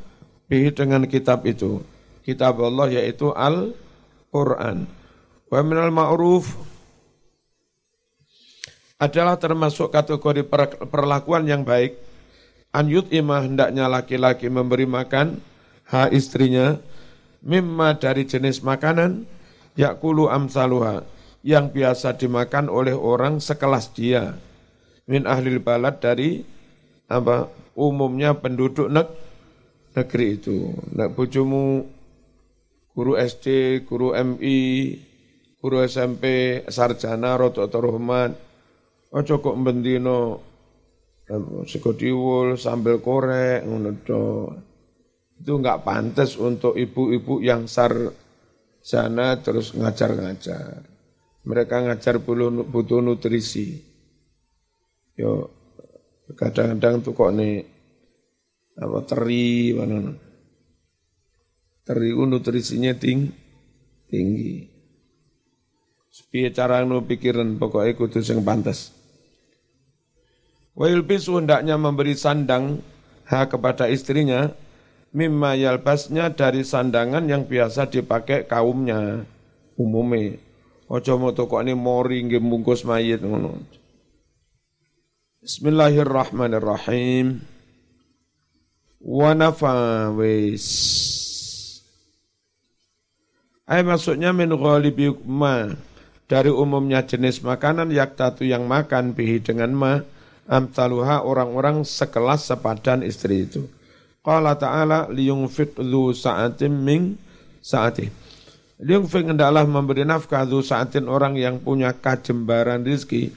bihi 0.47 0.71
dengan 0.71 1.03
kitab 1.05 1.43
itu. 1.43 1.83
Kitab 2.23 2.59
Allah 2.59 2.91
yaitu 2.91 3.31
Al-Quran. 3.31 4.87
Wa 5.47 5.59
minal 5.63 5.91
ma'ruf. 5.91 6.47
Adalah 8.97 9.37
termasuk 9.37 9.93
kategori 9.93 10.43
perlakuan 10.89 11.45
yang 11.45 11.61
baik. 11.61 11.95
An 12.73 12.91
yut'imah 12.91 13.45
hendaknya 13.45 13.87
laki-laki 13.87 14.51
memberi 14.51 14.89
makan 14.89 15.39
ha 15.87 16.11
istrinya. 16.11 16.75
Mimma 17.45 17.95
dari 17.95 18.27
jenis 18.27 18.65
makanan 18.65 19.23
yakulu 19.77 20.27
amsaluha. 20.27 21.05
Yang 21.45 21.65
biasa 21.79 22.17
dimakan 22.19 22.67
oleh 22.67 22.97
orang 22.97 23.39
sekelas 23.39 23.95
dia. 23.95 24.35
Min 25.07 25.23
ahli 25.23 25.55
balad 25.63 26.03
dari 26.03 26.43
apa 27.07 27.47
umumnya 27.71 28.35
penduduk 28.35 28.91
neg 28.91 29.07
negeri 29.97 30.37
itu 30.37 30.69
nak 30.93 31.17
bojomu 31.17 31.81
guru 32.93 33.17
SD, 33.17 33.81
guru 33.85 34.13
MI, 34.13 34.93
guru 35.57 35.81
SMP, 35.85 36.25
sarjana, 36.69 37.37
roto 37.37 37.65
rohman, 37.69 38.33
ojo 39.13 39.33
kok 39.41 39.57
bendino 39.57 40.41
sego 41.69 41.93
diwul, 41.93 42.57
sambal 42.57 43.01
korek, 43.03 43.61
Itu 45.37 45.53
enggak 45.61 45.85
pantas 45.85 46.33
untuk 46.41 46.73
ibu-ibu 46.73 47.37
yang 47.45 47.69
sarjana 47.69 49.37
terus 49.45 49.77
ngajar-ngajar. 49.77 50.81
Mereka 51.45 51.75
ngajar 51.85 52.17
butuh 52.17 52.99
nutrisi. 53.05 53.77
Yo 55.13 55.53
kadang-kadang 56.33 57.05
tuh 57.05 57.13
kok 57.13 57.31
nih 57.37 57.76
apa 58.77 58.99
teri 59.09 59.73
mana 59.73 60.13
teri 61.81 62.13
nutrisinya 62.13 62.93
ting 62.93 63.47
tinggi. 64.07 64.71
Piye 66.27 66.49
cara 66.49 66.81
nu 66.81 67.05
pikiran 67.05 67.61
pokoknya 67.61 67.93
kudu 67.93 68.25
sing 68.25 68.41
pantas. 68.41 68.89
Wa 70.73 70.89
yulbisu 70.89 71.37
hendaknya 71.37 71.77
memberi 71.77 72.17
sandang 72.17 72.81
ha 73.29 73.45
kepada 73.45 73.85
istrinya 73.85 74.49
mimma 75.13 75.53
yalbasnya 75.55 76.33
dari 76.33 76.65
sandangan 76.65 77.29
yang 77.29 77.45
biasa 77.45 77.93
dipakai 77.93 78.49
kaumnya 78.49 79.29
umumnya. 79.77 80.41
Ojo 80.87 81.19
mau 81.19 81.35
ini 81.35 81.75
mori 81.75 82.23
nggih 82.23 82.41
bungkus 82.41 82.87
mayit 82.87 83.19
ngono. 83.21 83.59
Bismillahirrahmanirrahim. 85.43 87.56
Wa 88.97 89.37
nafa 89.37 90.09
wis. 90.17 90.67
Ay 93.67 93.83
maksudnya 93.83 94.31
min 94.31 94.49
ma 95.27 95.69
dari 96.27 96.51
umumnya 96.51 97.03
jenis 97.03 97.43
makanan 97.43 97.91
yaktatu 97.91 98.47
yang 98.47 98.63
makan 98.63 99.11
bihi 99.11 99.43
dengan 99.43 99.71
ma 99.75 99.93
amtaluha 100.47 101.23
orang-orang 101.27 101.83
sekelas 101.83 102.47
sepadan 102.47 103.03
istri 103.03 103.43
itu. 103.43 103.67
Qala 104.23 104.59
ta'ala 104.59 105.07
liyungfik 105.07 105.79
dhu 105.79 106.11
sa'atim 106.11 106.71
min 106.71 107.15
sa'atih. 107.63 108.11
Liyungfik 108.83 109.23
hendaklah 109.23 109.63
memberi 109.63 110.03
nafkah 110.03 110.43
dhu 110.43 110.59
sa'atin 110.63 111.07
orang 111.07 111.39
yang 111.39 111.59
punya 111.63 111.95
kajembaran 111.95 112.83
rizki. 112.83 113.31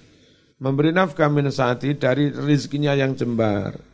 Memberi 0.58 0.90
nafkah 0.90 1.30
min 1.30 1.46
sa'ati 1.46 1.94
dari 1.94 2.34
rizkinya 2.34 2.94
yang 2.98 3.14
jembar. 3.14 3.89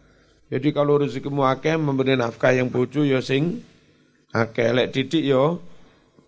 Jadi 0.46 0.68
kalau 0.70 1.02
rezekimu 1.02 1.42
akeh 1.42 1.74
memberi 1.74 2.14
nafkah 2.14 2.54
yang 2.54 2.70
bojo 2.70 3.02
ya 3.02 3.18
sing 3.18 3.66
akeh 4.30 4.70
lek 4.70 4.94
didik 4.94 5.26
yo 5.26 5.58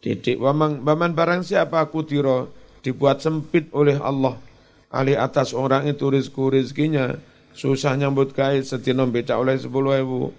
ya 0.03 0.15
didik 0.19 0.39
waman 0.43 1.13
barang 1.15 1.47
siapa 1.47 1.87
kudiro 1.91 2.51
dibuat 2.83 3.23
sempit 3.23 3.71
oleh 3.75 3.99
Allah 3.99 4.39
Ali 4.89 5.13
atas 5.13 5.53
orang 5.53 5.85
itu 5.85 6.09
rizku 6.09 6.49
rizkinya 6.49 7.21
susah 7.53 7.93
nyambut 8.01 8.33
kait 8.33 8.65
setino 8.65 9.05
beda 9.05 9.37
oleh 9.37 9.61
sepuluh 9.61 10.01
ribu. 10.01 10.33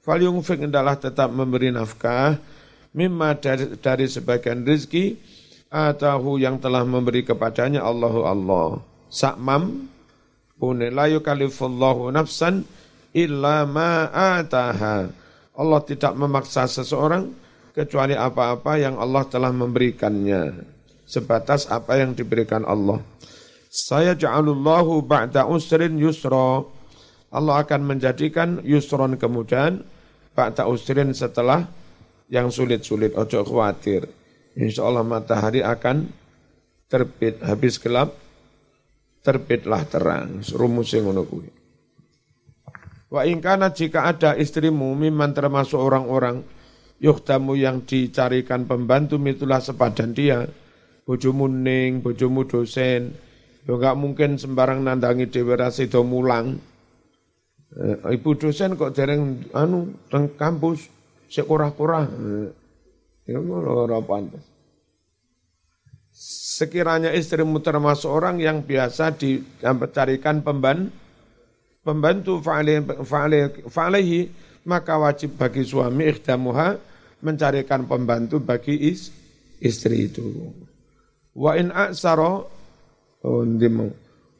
Fal 0.00 0.24
yungfik 0.24 0.64
adalah 0.64 0.96
tetap 0.96 1.28
memberi 1.28 1.68
nafkah 1.68 2.40
mimma 2.96 3.36
dari, 3.36 3.76
dari 3.76 4.08
sebagian 4.08 4.64
rizki 4.64 5.20
atahu 5.68 6.40
yang 6.40 6.56
telah 6.56 6.80
memberi 6.88 7.28
kepadanya 7.28 7.84
Allahu 7.84 8.20
Allah. 8.24 8.68
Sakmam 9.12 9.84
pune 10.56 10.88
la 10.88 11.04
yukalifullahu 11.12 12.08
nafsan 12.08 12.64
illa 13.14 13.66
ma 13.66 14.10
ataha. 14.10 15.10
Allah 15.56 15.80
tidak 15.84 16.16
memaksa 16.16 16.64
seseorang 16.70 17.30
kecuali 17.74 18.16
apa-apa 18.16 18.80
yang 18.80 18.96
Allah 18.96 19.26
telah 19.28 19.52
memberikannya. 19.52 20.66
Sebatas 21.04 21.66
apa 21.66 21.98
yang 21.98 22.14
diberikan 22.14 22.62
Allah. 22.62 23.02
Saya 23.70 24.14
ja'alullahu 24.14 25.02
ba'da 25.06 25.46
usrin 25.46 25.98
yusra. 25.98 26.62
Allah 27.30 27.62
akan 27.62 27.86
menjadikan 27.86 28.62
yusron 28.66 29.14
kemudian 29.14 29.82
ba'da 30.34 30.66
usrin 30.66 31.10
setelah 31.14 31.66
yang 32.30 32.50
sulit-sulit. 32.50 33.14
Ojo 33.18 33.42
khawatir. 33.42 34.06
Insya 34.54 34.86
Allah 34.86 35.06
matahari 35.06 35.62
akan 35.62 36.10
terbit. 36.90 37.42
Habis 37.42 37.78
gelap, 37.78 38.14
terbitlah 39.22 39.82
terang. 39.86 40.42
Rumus 40.54 40.94
yang 40.94 41.10
kuwi. 41.26 41.59
Wa 43.10 43.26
ingkana 43.26 43.74
jika 43.74 44.06
ada 44.06 44.38
istrimu 44.38 44.94
miman 44.94 45.34
termasuk 45.34 45.82
orang-orang 45.82 46.46
yuhtamu 47.02 47.58
yang 47.58 47.82
dicarikan 47.82 48.70
pembantu 48.70 49.18
mitulah 49.18 49.58
sepadan 49.58 50.14
dia. 50.14 50.46
Bojomu 51.02 51.50
ning, 51.50 52.06
bojomu 52.06 52.46
dosen, 52.46 53.10
Yo 53.68 53.76
enggak 53.76 53.96
mungkin 53.98 54.30
sembarang 54.40 54.80
nandangi 54.80 55.28
dhewe 55.28 55.52
ra 55.56 55.68
sida 55.68 56.00
mulang. 56.00 56.56
Eh, 57.70 58.16
ibu 58.16 58.34
dosen 58.34 58.74
kok 58.74 58.96
dereng 58.96 59.46
anu 59.54 59.94
teng 60.08 60.32
kampus 60.34 60.88
sik 61.28 61.44
kurah-kurah. 61.44 62.08
Eh, 62.08 62.48
ya 63.30 63.38
ora 63.38 64.00
pantas. 64.00 64.42
Sekiranya 66.60 67.14
istrimu 67.14 67.62
termasuk 67.62 68.10
orang 68.10 68.42
yang 68.42 68.66
biasa 68.66 69.16
dicarikan 69.16 70.44
pemban, 70.44 70.92
pembantu 71.90 72.38
fa'alehi, 73.66 74.20
maka 74.70 74.94
wajib 74.94 75.34
bagi 75.34 75.66
suami 75.66 76.06
ikhdamuha 76.14 76.78
mencarikan 77.26 77.90
pembantu 77.90 78.38
bagi 78.38 78.94
is, 78.94 79.10
istri 79.58 80.06
itu. 80.06 80.22
Wa 81.34 81.58
in 81.58 81.74
aksara 81.74 82.46
Oh. 83.20 83.44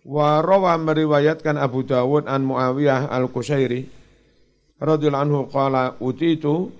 Wa 0.01 0.41
rawa 0.41 0.81
meriwayatkan 0.81 1.61
Abu 1.61 1.85
Dawud 1.85 2.25
an 2.25 2.49
Muawiyah 2.49 3.13
al-Qushairi 3.13 3.85
radhiyallahu 4.81 5.25
anhu 5.29 5.41
qala 5.53 6.01
utitu 6.01 6.73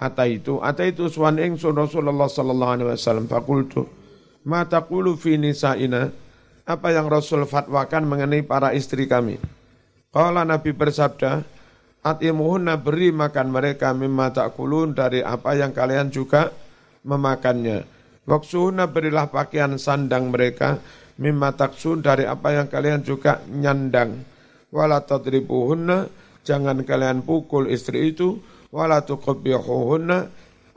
ataitu 0.00 0.56
ataitu 0.64 1.12
suwan 1.12 1.36
ingsun 1.36 1.76
Rasulullah 1.76 2.32
sallallahu 2.32 2.72
alaihi 2.72 2.88
wasallam 2.96 3.28
faqultu 3.28 3.84
ma 4.48 4.64
taqulu 4.64 5.20
fi 5.20 5.36
nisaina 5.36 6.08
apa 6.70 6.94
yang 6.94 7.10
Rasul 7.10 7.42
fatwakan 7.50 8.06
mengenai 8.06 8.46
para 8.46 8.70
istri 8.70 9.10
kami 9.10 9.42
Qala 10.14 10.46
Nabi 10.46 10.70
bersabda 10.70 11.42
Atimuhunna 12.00 12.80
beri 12.80 13.12
makan 13.12 13.52
mereka 13.52 13.92
mimma 13.92 14.32
takulun 14.32 14.94
dari 14.94 15.20
apa 15.20 15.52
yang 15.58 15.74
kalian 15.74 16.08
juga 16.08 16.48
memakannya 17.04 18.00
Waksuhuna 18.30 18.86
berilah 18.86 19.26
pakaian 19.32 19.74
sandang 19.74 20.30
mereka 20.30 20.78
mimma 21.18 21.56
taksun 21.58 21.98
dari 21.98 22.30
apa 22.30 22.54
yang 22.54 22.70
kalian 22.70 23.02
juga 23.02 23.42
nyandang. 23.50 24.22
Wala 24.70 25.02
tadribuhunna 25.02 26.06
jangan 26.46 26.86
kalian 26.86 27.26
pukul 27.26 27.66
istri 27.66 28.14
itu 28.14 28.38
wala 28.70 29.02
tuqabbihuhunna 29.02 30.18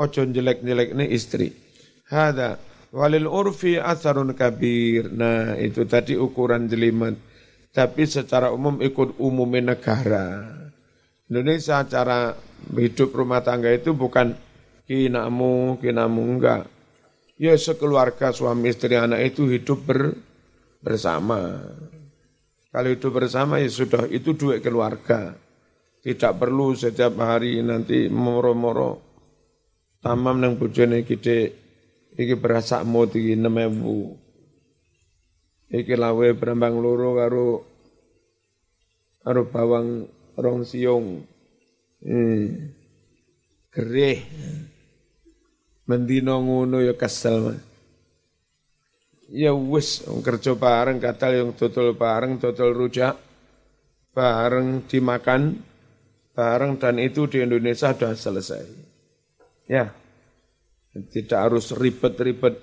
ojo 0.01 0.21
jelek-jelek 0.25 0.97
ini 0.97 1.05
istri. 1.13 1.53
Hada 2.09 2.57
walil 2.93 3.25
urfi 3.25 3.81
asarun 3.81 4.37
kabir. 4.37 5.09
Nah, 5.09 5.57
itu 5.57 5.83
tadi 5.89 6.13
ukuran 6.15 6.69
jelimet. 6.69 7.33
tapi 7.73 8.05
secara 8.05 8.53
umum 8.53 8.77
ikut 8.85 9.17
umumnya 9.17 9.73
negara. 9.73 10.45
Indonesia 11.25 11.81
cara 11.89 12.37
hidup 12.69 13.17
rumah 13.17 13.41
tangga 13.41 13.73
itu 13.73 13.97
bukan 13.97 14.37
kinamu, 14.85 15.81
kinamu 15.81 16.21
enggak. 16.21 16.69
Ya 17.41 17.57
sekeluarga 17.57 18.29
suami 18.29 18.69
istri 18.69 18.93
anak 18.93 19.33
itu 19.33 19.49
hidup 19.49 19.89
ber, 19.89 20.13
bersama. 20.85 21.65
Kalau 22.69 22.89
hidup 22.93 23.09
bersama 23.09 23.57
ya 23.57 23.73
sudah 23.73 24.05
itu 24.05 24.37
duit 24.37 24.61
keluarga. 24.61 25.33
Tidak 26.05 26.37
perlu 26.37 26.77
setiap 26.77 27.17
hari 27.25 27.57
nanti 27.65 28.05
moro-moro 28.05 29.01
tamam 30.03 30.37
nang 30.37 30.59
bojone 30.59 31.07
gede 31.07 31.62
iki 32.17 32.35
berasa 32.37 32.85
mut 32.85 33.15
iki 33.17 33.33
6000 33.37 34.23
iki 35.73 35.93
lawe 35.97 36.27
berambang 36.37 36.77
loro 36.77 37.17
karo 37.17 37.65
karo 39.25 39.41
bawang 39.49 40.05
rong 40.37 40.61
siung 40.65 41.25
hmm. 42.03 42.45
gerih. 43.73 44.21
Mendino 45.83 46.39
ngono 46.39 46.79
ya 46.79 46.95
kesel 46.95 47.59
ya 49.27 49.51
wis 49.51 49.99
kerja 50.23 50.55
bareng 50.55 51.01
katal 51.01 51.35
yang 51.35 51.51
total 51.59 51.91
bareng 51.91 52.39
total 52.39 52.71
rujak 52.71 53.19
bareng 54.15 54.87
dimakan 54.87 55.59
bareng 56.31 56.79
dan 56.79 57.03
itu 57.03 57.27
di 57.27 57.43
Indonesia 57.43 57.91
sudah 57.91 58.15
selesai. 58.15 58.63
Ya 59.67 59.91
tidak 61.09 61.39
harus 61.49 61.73
ribet-ribet 61.73 62.61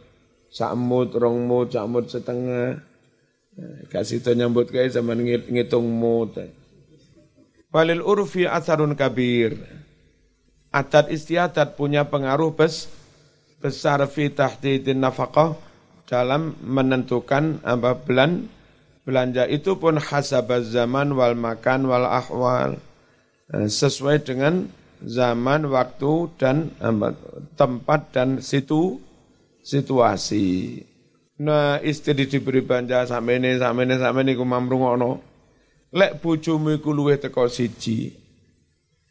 sakmut, 0.50 1.14
rongmut, 1.14 1.74
sakmut 1.74 2.06
setengah 2.10 2.90
Kasih 3.90 4.22
to 4.22 4.32
nyambut 4.32 4.70
kayak 4.70 4.94
zaman 4.94 5.20
ngitung 5.26 5.84
mut. 5.84 6.38
Walil 7.70 8.02
urfi 8.02 8.46
atharun 8.46 8.96
kabir. 8.96 9.58
Adat 10.70 11.10
istiadat 11.10 11.74
punya 11.74 12.06
pengaruh 12.06 12.54
bes, 12.54 12.86
besar 13.58 14.00
fi 14.06 14.30
tahdidin 14.30 15.02
nafkah 15.02 15.58
dalam 16.06 16.54
menentukan 16.62 17.58
apa 17.66 17.98
belan 17.98 18.46
belanja 19.02 19.50
itu 19.50 19.74
pun 19.78 19.98
hasabaz 19.98 20.70
zaman 20.70 21.10
wal 21.14 21.34
makan 21.34 21.90
wal 21.90 22.06
ahwal 22.06 22.78
eh, 23.50 23.66
sesuai 23.66 24.22
dengan 24.22 24.70
zaman, 25.04 25.68
waktu 25.68 26.12
dan 26.36 26.72
tempat 27.56 28.12
dan 28.12 28.40
situ 28.44 29.00
situasi. 29.64 30.80
Nah 31.40 31.80
istri 31.80 32.28
diberi 32.28 32.60
banja 32.60 33.08
samene 33.08 33.56
samene 33.56 33.96
samene 33.96 34.36
ku 34.36 34.44
mamrungono. 34.44 35.24
Lek 35.90 36.20
bojomu 36.22 36.76
iku 36.76 36.92
luwih 36.92 37.16
teko 37.18 37.48
siji. 37.50 38.14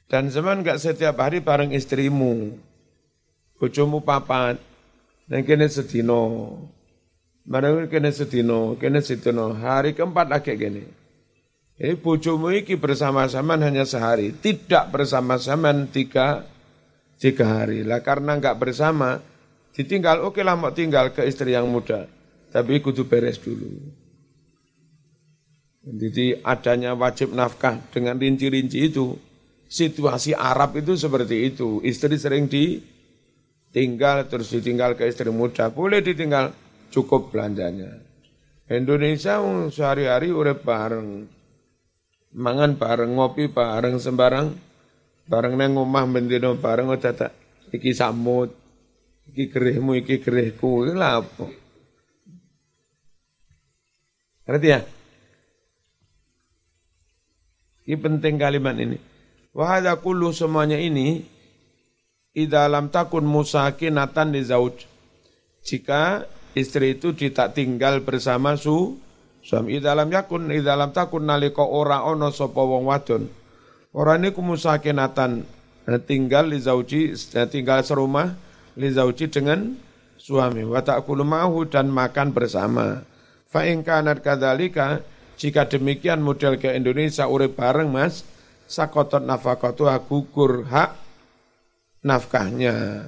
Dan 0.09 0.33
zaman 0.33 0.65
gak 0.65 0.81
setiap 0.81 1.21
hari 1.21 1.41
bareng 1.41 1.69
istrimu. 1.75 2.57
Bojomu 3.59 4.01
papat. 4.01 4.57
Dan 5.29 5.45
kene 5.45 5.69
sedino. 5.69 6.49
Bareng 7.45 7.85
kene 7.91 8.09
sedino, 8.09 8.77
kene 8.79 9.05
sedino. 9.05 9.53
Hari 9.53 9.93
keempat 9.93 10.27
lagi 10.31 10.57
kene. 10.57 10.98
Eh 11.79 11.95
bojomu 11.95 12.51
iki 12.51 12.75
bersama-sama 12.75 13.55
hanya 13.55 13.87
sehari. 13.87 14.35
Tidak 14.35 14.91
bersama-sama 14.91 15.71
tiga, 15.87 16.43
tiga 17.15 17.63
hari. 17.63 17.87
Lah 17.87 18.03
karena 18.03 18.35
enggak 18.35 18.59
bersama, 18.59 19.23
ditinggal, 19.71 20.27
oke 20.27 20.43
lah 20.43 20.59
mau 20.59 20.75
tinggal 20.75 21.15
ke 21.15 21.23
istri 21.23 21.55
yang 21.55 21.71
muda 21.71 22.19
tapi 22.49 22.81
kudu 22.81 23.05
beres 23.05 23.37
dulu. 23.37 23.69
Jadi 25.89 26.37
adanya 26.43 26.93
wajib 26.93 27.33
nafkah 27.33 27.81
dengan 27.89 28.19
rinci-rinci 28.19 28.93
itu, 28.93 29.15
situasi 29.65 30.37
Arab 30.37 30.77
itu 30.77 30.93
seperti 30.93 31.49
itu. 31.49 31.81
Istri 31.81 32.15
sering 32.19 32.45
ditinggal, 32.45 34.29
terus 34.29 34.53
ditinggal 34.53 34.93
ke 34.99 35.09
istri 35.09 35.33
muda. 35.33 35.71
Boleh 35.73 36.03
ditinggal, 36.03 36.53
cukup 36.93 37.33
belanjanya. 37.33 38.05
Indonesia 38.69 39.41
sehari-hari 39.73 40.29
udah 40.29 40.57
bareng. 40.61 41.38
Mangan 42.35 42.77
bareng, 42.77 43.17
ngopi 43.17 43.49
bareng, 43.49 43.97
sembarang. 43.97 44.53
Bareng 45.29 45.57
neng 45.57 45.77
omah 45.77 46.05
bendino 46.09 46.57
bareng, 46.57 46.89
oh 46.89 46.97
tak 46.97 47.33
iki 47.69 47.93
samut, 47.93 48.53
iki 49.29 49.49
gerihmu, 49.49 49.97
iki 50.01 50.21
gerihku, 50.21 50.89
ini 50.89 50.97
apa? 50.97 51.45
Ngerti 54.49 54.67
ya? 54.73 54.81
Ini 57.85 57.97
penting 57.97 58.41
kalimat 58.41 58.73
ini. 58.77 58.97
Wahada 59.53 59.97
kullu 59.97 60.29
semuanya 60.33 60.77
ini 60.77 61.25
idalam 62.33 62.89
takun 62.89 63.25
musakinatan 63.25 64.33
di 64.33 64.41
zauj. 64.45 64.85
Jika 65.65 66.25
istri 66.57 66.97
itu 66.97 67.13
tidak 67.13 67.57
tinggal 67.57 68.01
bersama 68.01 68.57
su 68.57 68.97
suami 69.49 69.81
idalam 69.81 70.05
yakun 70.13 70.53
idalam 70.53 70.93
takun 70.93 71.25
naliko 71.25 71.65
ora 71.65 72.05
ono 72.05 72.29
sapa 72.29 72.61
wong 72.61 72.85
wadon. 72.85 73.25
Ora 73.97 74.21
niku 74.21 74.45
musakinatan 74.45 75.41
tinggal 76.05 76.53
di 76.53 76.61
zauji 76.61 77.17
tinggal 77.49 77.81
serumah 77.81 78.37
li 78.77 78.93
zauji 78.93 79.33
dengan 79.33 79.73
suami 80.21 80.61
wa 80.61 80.77
ta'kulu 80.85 81.25
ma'hu 81.25 81.65
dan 81.65 81.89
makan 81.89 82.29
bersama. 82.29 83.01
Fa 83.49 83.65
in 83.65 83.81
kanat 83.81 84.21
kadzalika 84.21 85.01
jika 85.41 85.65
demikian 85.65 86.21
model 86.21 86.61
ke 86.61 86.69
Indonesia 86.77 87.25
urip 87.25 87.57
bareng 87.57 87.89
Mas 87.89 88.21
sakotot 88.69 89.25
nafakatu 89.25 89.89
gugur 90.05 90.69
hak 90.69 90.93
nafkahnya. 92.05 93.01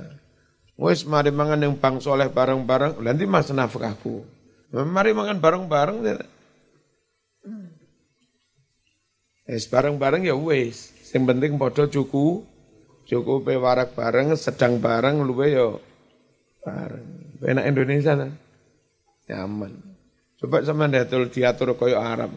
Wis 0.81 1.05
mari 1.05 1.29
mangan 1.29 1.61
yang 1.61 1.77
bang 1.77 2.01
soleh 2.01 2.33
bareng-bareng, 2.33 3.05
nanti 3.05 3.29
mas 3.29 3.53
nafkahku. 3.53 4.40
Mari 4.71 5.11
mangan 5.11 5.39
bareng-bareng. 5.43 5.97
Wis 9.51 9.67
bareng-bareng 9.67 10.23
ya 10.23 10.35
wis. 10.35 10.95
Sing 11.03 11.27
penting 11.27 11.59
padha 11.59 11.91
cukup 11.91 12.47
cukup 13.03 13.43
warak 13.43 13.91
bareng, 13.91 14.31
sedang 14.39 14.79
bareng 14.79 15.27
luwe 15.27 15.47
ya 15.51 15.67
bareng. 16.63 17.07
Enak 17.43 17.65
Indonesia 17.67 18.15
lah. 18.15 18.31
Nyaman. 19.27 19.73
Coba 20.39 20.63
sama 20.63 20.87
diatur, 20.87 21.27
diatur 21.27 21.75
koyo 21.75 21.99
Arab. 21.99 22.31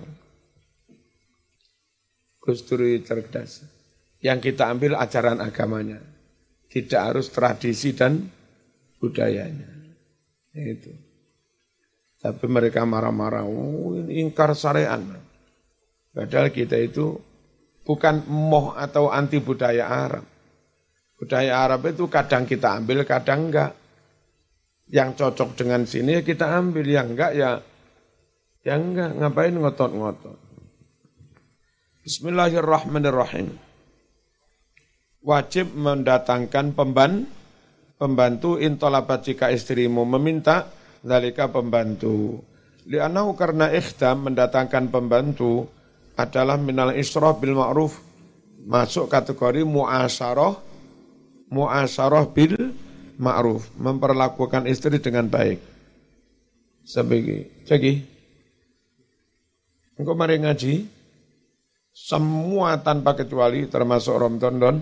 Gusturi 2.43 3.01
cerdas. 3.07 3.63
Yang 4.19 4.51
kita 4.51 4.73
ambil 4.75 4.99
ajaran 4.99 5.39
agamanya. 5.39 6.03
Tidak 6.67 6.99
harus 6.99 7.31
tradisi 7.31 7.95
dan 7.95 8.27
budayanya. 8.99 9.71
Itu. 10.57 11.04
Tapi 12.25 12.49
mereka 12.49 12.89
marah-marah, 12.89 13.45
oh, 13.45 14.01
ingkar 14.09 14.57
syariat. 14.57 14.97
Padahal 16.09 16.49
kita 16.49 16.81
itu 16.81 17.21
bukan 17.85 18.25
moh 18.33 18.73
atau 18.73 19.13
anti 19.13 19.45
budaya 19.45 19.85
Arab. 19.85 20.25
Budaya 21.21 21.69
Arab 21.69 21.85
itu 21.85 22.09
kadang 22.09 22.49
kita 22.49 22.81
ambil, 22.81 23.05
kadang 23.05 23.53
enggak. 23.53 23.77
Yang 24.89 25.21
cocok 25.21 25.51
dengan 25.53 25.85
sini 25.85 26.17
ya 26.17 26.23
kita 26.25 26.49
ambil, 26.49 26.89
yang 26.89 27.13
enggak 27.13 27.33
ya 27.37 27.61
Ya 28.65 28.81
enggak, 28.81 29.13
ngapain 29.21 29.53
ngotot-ngotot. 29.53 30.41
Bismillahirrahmanirrahim. 32.01 33.61
Wajib 35.21 35.77
mendatangkan 35.77 36.73
pemban, 36.73 37.29
pembantu 38.01 38.57
intolabat 38.57 39.29
jika 39.29 39.53
istrimu 39.53 40.09
meminta, 40.09 40.73
dalika 41.05 41.47
pembantu. 41.53 42.41
Lianahu 42.89 43.37
karena 43.37 43.69
ikhdam 43.71 44.33
mendatangkan 44.33 44.89
pembantu 44.89 45.69
adalah 46.17 46.57
minal 46.57 46.97
isroh 46.97 47.37
bil 47.37 47.57
ma'ruf. 47.57 48.01
Masuk 48.65 49.13
kategori 49.13 49.61
mu'asyarah, 49.69 50.57
mu'asyarah 51.53 52.25
bil 52.33 52.73
ma'ruf. 53.21 53.69
Memperlakukan 53.77 54.65
istri 54.65 54.97
dengan 54.99 55.29
baik. 55.29 55.61
Sebagai, 56.85 57.65
jadi 57.65 58.05
Engkau 59.95 60.19
mari 60.19 60.43
ngaji, 60.43 60.91
semua 61.95 62.75
tanpa 62.83 63.15
kecuali 63.15 63.71
termasuk 63.71 64.11
Ramadan 64.11 64.55
don, 64.59 64.77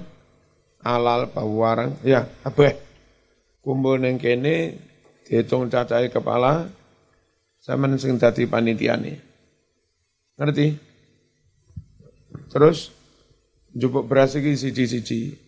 alal 0.80 1.28
pawarang, 1.28 2.00
ya 2.00 2.24
apa 2.40 2.72
kumpul 3.60 4.00
neng 4.00 4.16
dihitung 5.32 5.72
cacai 5.72 6.12
kepala 6.12 6.68
sama 7.56 7.88
sing 7.96 8.20
dadi 8.20 8.44
panitiane. 8.44 9.16
Ngerti? 10.36 10.76
Terus 12.52 12.92
jupuk 13.72 14.04
beras 14.04 14.36
iki 14.36 14.52
siji-siji. 14.52 15.40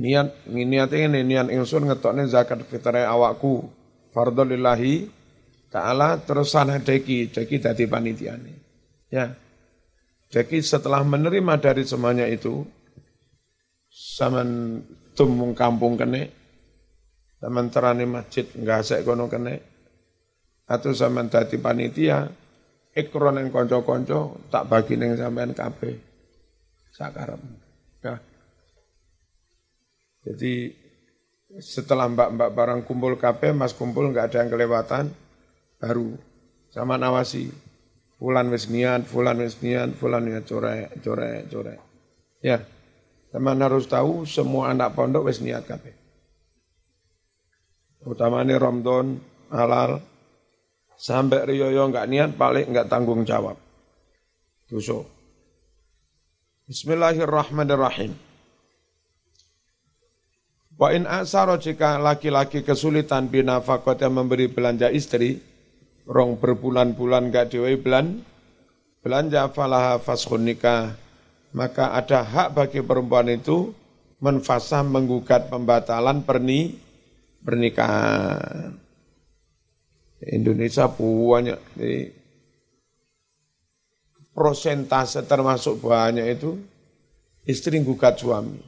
Niat 0.00 0.48
niat 0.48 0.88
ini 0.96 1.20
niat 1.20 1.52
ingsun 1.52 1.84
ngetokne 1.84 2.24
zakat 2.32 2.64
fitrah 2.64 3.12
awakku 3.12 3.68
fardhu 4.16 4.48
lillahi 4.48 5.20
Ta'ala 5.70 6.18
terus 6.18 6.50
sana 6.50 6.82
deki, 6.82 7.30
deki 7.30 7.62
dadi 7.62 7.86
panitiane. 7.86 8.52
Ya. 9.06 9.38
Jadi 10.26 10.58
setelah 10.66 11.06
menerima 11.06 11.62
dari 11.62 11.86
semuanya 11.86 12.26
itu, 12.26 12.66
zaman 14.18 14.82
tumung 15.14 15.54
kampung 15.54 15.94
kene, 15.94 16.39
zaman 17.40 17.72
terani 17.72 18.04
masjid 18.04 18.44
nggak 18.44 18.84
asek 18.84 19.00
kono 19.08 19.26
kene, 19.32 19.64
atau 20.68 20.92
zaman 20.92 21.32
dadi 21.32 21.56
panitia, 21.56 22.28
ikron 22.94 23.40
yang 23.40 23.48
konco-konco, 23.50 24.38
tak 24.52 24.68
bagi 24.70 24.94
neng 24.94 25.18
sampean 25.18 25.56
kabeh. 25.56 25.98
Sakarep. 26.94 27.40
Ya. 28.04 28.20
Jadi 30.28 30.70
setelah 31.58 32.06
mbak-mbak 32.06 32.50
barang 32.54 32.80
kumpul 32.86 33.18
kabeh, 33.18 33.50
mas 33.56 33.74
kumpul 33.74 34.12
nggak 34.14 34.30
ada 34.30 34.46
yang 34.46 34.50
kelewatan, 34.52 35.10
baru 35.82 36.14
sama 36.70 36.94
nawasi 37.00 37.50
fulan 38.20 38.52
wis 38.52 38.68
niat, 38.68 39.08
fulan 39.08 39.40
wis 39.42 39.58
niat, 39.64 39.96
fulan 39.96 40.28
niat 40.28 40.44
corek, 40.46 40.92
corek, 41.02 41.48
corek. 41.50 41.80
Ya, 42.44 42.62
teman 43.32 43.58
harus 43.58 43.88
tahu 43.88 44.28
semua 44.28 44.70
anak 44.70 44.94
pondok 44.94 45.26
wis 45.26 45.40
niat 45.42 45.64
kabeh. 45.66 45.99
Utamanya 48.04 48.56
Ramadan, 48.56 49.20
halal, 49.52 50.00
sampai 50.96 51.44
riyoyo 51.44 51.84
enggak 51.88 52.08
niat 52.08 52.30
paling 52.36 52.72
enggak 52.72 52.88
tanggung 52.88 53.28
jawab. 53.28 53.60
Dosa. 54.68 55.04
Bismillahirrahmanirrahim. 56.64 58.14
Wa 60.80 60.96
in 60.96 61.04
asaro 61.04 61.60
jika 61.60 62.00
laki-laki 62.00 62.64
kesulitan 62.64 63.28
binafakot 63.28 64.00
yang 64.00 64.16
memberi 64.16 64.48
belanja 64.48 64.88
istri, 64.88 65.36
rong 66.10 66.42
berbulan-bulan 66.42 67.30
gak 67.30 67.54
dewe 67.54 67.78
belan 67.78 68.26
belanja 69.00 69.46
falaha 69.54 70.02
fashun 70.02 70.42
nikah 70.42 70.98
maka 71.54 71.94
ada 71.94 72.26
hak 72.26 72.48
bagi 72.58 72.82
perempuan 72.82 73.30
itu 73.30 73.70
menfasah 74.18 74.82
menggugat 74.82 75.46
pembatalan 75.48 76.26
perni 76.26 76.76
pernikahan. 77.44 78.76
Indonesia 80.20 80.84
banyak 80.92 81.58
jadi 81.80 82.12
prosentase 84.36 85.24
termasuk 85.24 85.80
banyak 85.80 86.26
itu 86.36 86.60
istri 87.48 87.80
gugat 87.80 88.20
suami. 88.20 88.60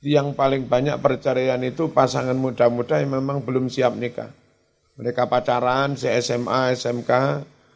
Yang 0.00 0.32
paling 0.32 0.64
banyak 0.64 0.96
perceraian 1.02 1.60
itu 1.60 1.92
pasangan 1.92 2.38
muda-muda 2.38 3.02
yang 3.02 3.20
memang 3.20 3.44
belum 3.44 3.68
siap 3.68 3.92
nikah. 4.00 4.32
Mereka 4.96 5.28
pacaran, 5.28 5.92
SMA, 5.96 6.72
SMK, 6.72 7.10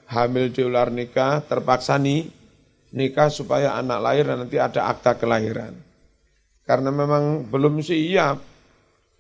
hamil 0.09 0.49
di 0.49 0.63
luar 0.65 0.89
nikah, 0.89 1.45
terpaksa 1.45 2.01
nih 2.01 2.29
nikah 2.97 3.29
supaya 3.29 3.77
anak 3.77 3.99
lahir 4.01 4.25
dan 4.31 4.47
nanti 4.47 4.57
ada 4.57 4.89
akta 4.89 5.21
kelahiran. 5.21 5.77
Karena 6.65 6.89
memang 6.89 7.45
belum 7.45 7.85
siap, 7.85 8.41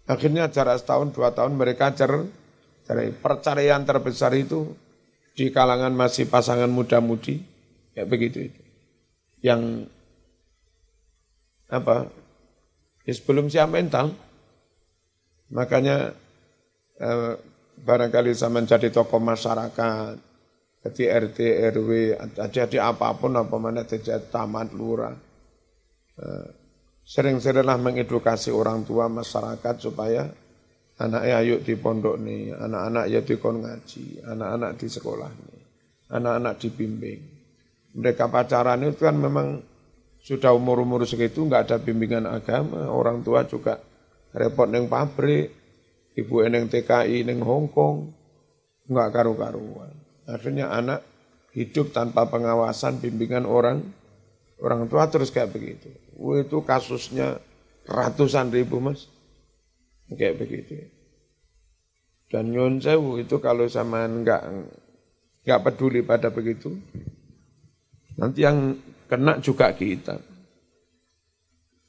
akhirnya 0.04 0.48
jarak 0.52 0.80
setahun 0.80 1.12
dua 1.12 1.32
tahun 1.32 1.56
mereka 1.56 1.92
cer 1.96 2.28
cerai. 2.84 3.10
Perceraian 3.12 3.82
terbesar 3.82 4.32
itu 4.36 4.76
di 5.34 5.50
kalangan 5.50 5.90
masih 5.90 6.30
pasangan 6.30 6.70
muda-mudi, 6.70 7.42
ya 7.96 8.06
begitu 8.06 8.52
itu. 8.52 8.60
Yang 9.42 9.90
apa? 11.68 12.08
Ya 13.04 13.12
belum 13.24 13.50
siap 13.50 13.68
mental. 13.72 14.14
Makanya 15.52 16.14
eh, 17.00 17.32
barangkali 17.84 18.32
saya 18.32 18.54
menjadi 18.54 18.88
tokoh 18.88 19.20
masyarakat, 19.20 20.16
jadi 20.84 21.02
RT, 21.28 21.38
RW, 21.74 21.90
jadi 22.52 22.78
apa 22.80 23.16
pun, 23.16 23.32
apa 23.36 23.56
mana 23.56 23.84
jadi 23.84 24.20
tamat 24.28 24.72
lurah. 24.72 25.16
Eh, 26.16 26.63
sering-seringlah 27.04 27.76
mengedukasi 27.76 28.48
orang 28.48 28.88
tua 28.88 29.12
masyarakat 29.12 29.74
supaya 29.76 30.24
anaknya 30.96 31.34
ayo 31.44 31.56
di 31.60 31.74
pondok 31.76 32.16
nih, 32.16 32.56
anak-anak 32.56 33.04
ya 33.12 33.20
di 33.20 33.36
kon 33.36 33.60
ngaji, 33.60 34.24
anak-anak 34.24 34.70
di 34.80 34.86
sekolah 34.88 35.30
nih, 35.30 35.62
anak-anak 36.16 36.54
dibimbing. 36.64 37.20
Mereka 37.94 38.26
pacaran 38.32 38.82
itu 38.82 39.04
kan 39.04 39.14
memang 39.14 39.62
sudah 40.24 40.56
umur-umur 40.56 41.04
segitu 41.04 41.44
nggak 41.44 41.68
ada 41.70 41.76
bimbingan 41.78 42.24
agama, 42.24 42.88
orang 42.88 43.20
tua 43.20 43.44
juga 43.44 43.78
repot 44.32 44.66
neng 44.66 44.88
pabrik, 44.88 45.52
ibu 46.16 46.40
eneng 46.40 46.72
TKI 46.72 47.28
neng 47.28 47.44
Hongkong, 47.44 48.08
nggak 48.88 49.08
karu-karuan. 49.12 49.92
Akhirnya 50.24 50.72
anak 50.72 51.04
hidup 51.52 51.92
tanpa 51.94 52.26
pengawasan 52.26 52.98
bimbingan 52.98 53.46
orang 53.46 53.84
orang 54.58 54.88
tua 54.88 55.06
terus 55.12 55.30
kayak 55.30 55.52
begitu. 55.54 56.03
Itu 56.14 56.62
kasusnya 56.62 57.42
ratusan 57.85 58.55
ribu 58.55 58.79
mas, 58.79 59.11
kayak 60.09 60.38
begitu. 60.38 60.79
Dan 62.31 62.55
nyun 62.55 62.79
sewu 62.79 63.20
itu 63.20 63.38
kalau 63.38 63.66
sama 63.66 64.07
nggak 64.07 64.42
nggak 65.44 65.62
peduli 65.62 66.00
pada 66.07 66.31
begitu, 66.31 66.74
nanti 68.16 68.46
yang 68.46 68.79
kena 69.11 69.38
juga 69.42 69.70
kita. 69.74 70.18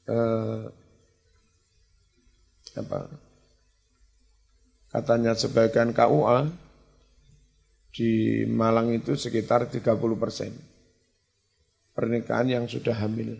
Eh, 0.06 0.62
apa 2.76 3.26
Katanya 4.96 5.36
sebagian 5.36 5.92
KUA 5.92 6.48
di 7.92 8.44
Malang 8.48 8.96
itu 8.96 9.12
sekitar 9.12 9.68
30 9.68 10.16
persen 10.16 10.56
pernikahan 11.92 12.48
yang 12.48 12.64
sudah 12.64 12.96
hamil. 13.04 13.36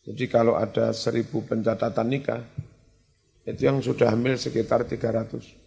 Jadi 0.00 0.24
kalau 0.32 0.56
ada 0.56 0.96
seribu 0.96 1.44
pencatatan 1.44 2.08
nikah, 2.08 2.40
itu 3.44 3.60
yang 3.68 3.84
sudah 3.84 4.16
hamil 4.16 4.40
sekitar 4.40 4.88
300. 4.88 5.60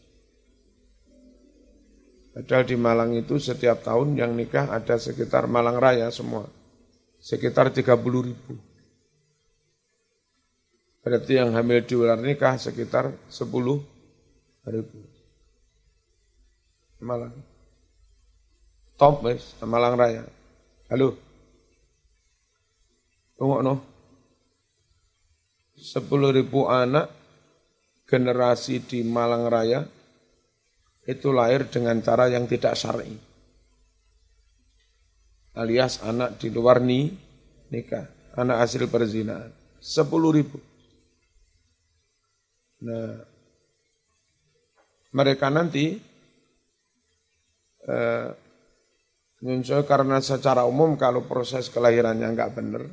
Padahal 2.33 2.65
di 2.65 2.73
Malang 2.73 3.13
itu 3.13 3.37
setiap 3.37 3.85
tahun 3.85 4.17
yang 4.17 4.33
nikah 4.33 4.73
ada 4.73 4.97
sekitar 4.97 5.45
Malang 5.45 5.77
Raya 5.77 6.09
semua, 6.09 6.49
sekitar 7.21 7.69
30 7.69 7.93
ribu. 8.25 8.57
Berarti 11.05 11.37
yang 11.37 11.53
hamil 11.53 11.85
di 11.85 11.93
luar 11.93 12.17
nikah 12.17 12.57
sekitar 12.57 13.13
10 13.29 13.45
ribu. 14.65 14.97
Malang. 17.03 17.35
Top 18.97 19.21
wes, 19.21 19.53
Malang 19.61 19.93
Raya. 19.93 20.25
Halo. 20.89 21.13
Tunggu 23.37 23.61
no. 23.61 23.92
10 25.83 26.07
ribu 26.31 26.71
anak 26.71 27.11
generasi 28.07 28.79
di 28.87 29.03
Malang 29.03 29.51
Raya 29.51 29.83
itu 31.03 31.35
lahir 31.35 31.67
dengan 31.67 31.99
cara 31.99 32.31
yang 32.31 32.47
tidak 32.47 32.79
syar'i. 32.79 33.19
Alias 35.59 35.99
anak 35.99 36.39
di 36.39 36.47
luar 36.47 36.79
ni, 36.79 37.11
nikah, 37.67 38.07
anak 38.39 38.63
hasil 38.63 38.87
perzinahan. 38.87 39.51
10 39.83 40.07
ribu. 40.31 40.55
Nah, 42.87 43.19
mereka 45.11 45.51
nanti 45.51 45.99
eh, 47.83 48.27
karena 49.83 50.23
secara 50.23 50.63
umum 50.63 50.95
kalau 50.95 51.27
proses 51.27 51.67
kelahirannya 51.67 52.31
nggak 52.31 52.53
benar, 52.55 52.83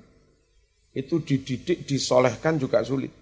itu 0.91 1.23
dididik, 1.23 1.87
disolehkan 1.87 2.59
juga 2.59 2.83
sulit. 2.83 3.13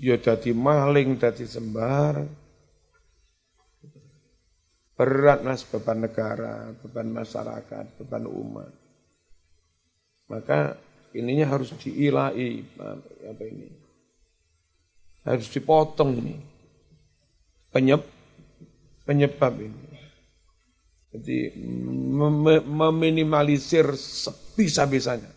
Ya 0.00 0.16
jadi 0.16 0.56
maling, 0.56 1.20
jadi 1.20 1.44
sembar. 1.44 2.24
Berat 4.96 5.44
mas 5.44 5.64
beban 5.64 6.00
negara, 6.00 6.72
beban 6.80 7.08
masyarakat, 7.08 7.84
beban 8.00 8.24
umat. 8.28 8.72
Maka 10.28 10.76
ininya 11.16 11.50
harus 11.50 11.74
diilai 11.74 12.62
apa 13.26 13.44
ini 13.44 13.68
harus 15.26 15.50
dipotong 15.50 16.16
ini 16.22 16.36
penyeb 17.74 18.02
penyebab 19.04 19.54
ini 19.58 19.89
jadi 21.10 21.54
mem 21.58 22.62
meminimalisir 22.62 23.94
sebisa-bisanya 23.98 25.30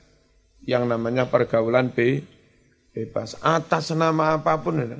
yang 0.63 0.85
namanya 0.85 1.25
pergaulan 1.27 1.89
B, 1.91 2.21
bebas 2.93 3.35
atas 3.41 3.91
nama 3.93 4.37
apa 4.37 4.57
pun 4.61 4.79
ya. 4.79 4.99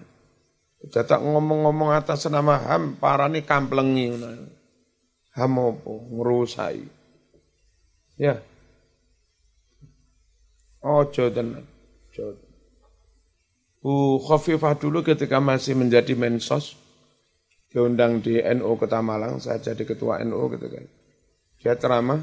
Jatah 0.84 1.24
ngomong-ngomong 1.24 1.96
atas 1.96 2.28
nama 2.28 2.60
HAM, 2.60 3.00
parani 3.00 3.40
kamplengi. 3.40 4.20
HAM 5.32 5.54
apa? 5.56 5.92
Ngerusai. 6.12 6.84
Ya, 8.20 8.44
Ojo 10.84 11.32
tenan. 11.32 11.64
Bu 13.80 14.20
Khofifah 14.20 14.76
dulu 14.76 15.00
ketika 15.00 15.40
masih 15.40 15.80
menjadi 15.80 16.12
mensos, 16.12 16.76
diundang 17.74 18.22
di 18.22 18.38
NU 18.38 18.78
Kota 18.78 19.02
Malang, 19.02 19.42
saya 19.42 19.58
jadi 19.58 19.82
ketua 19.82 20.22
NU 20.22 20.46
gitu 20.54 20.70
kan. 20.70 20.86
Dia 21.58 21.74
ceramah 21.74 22.22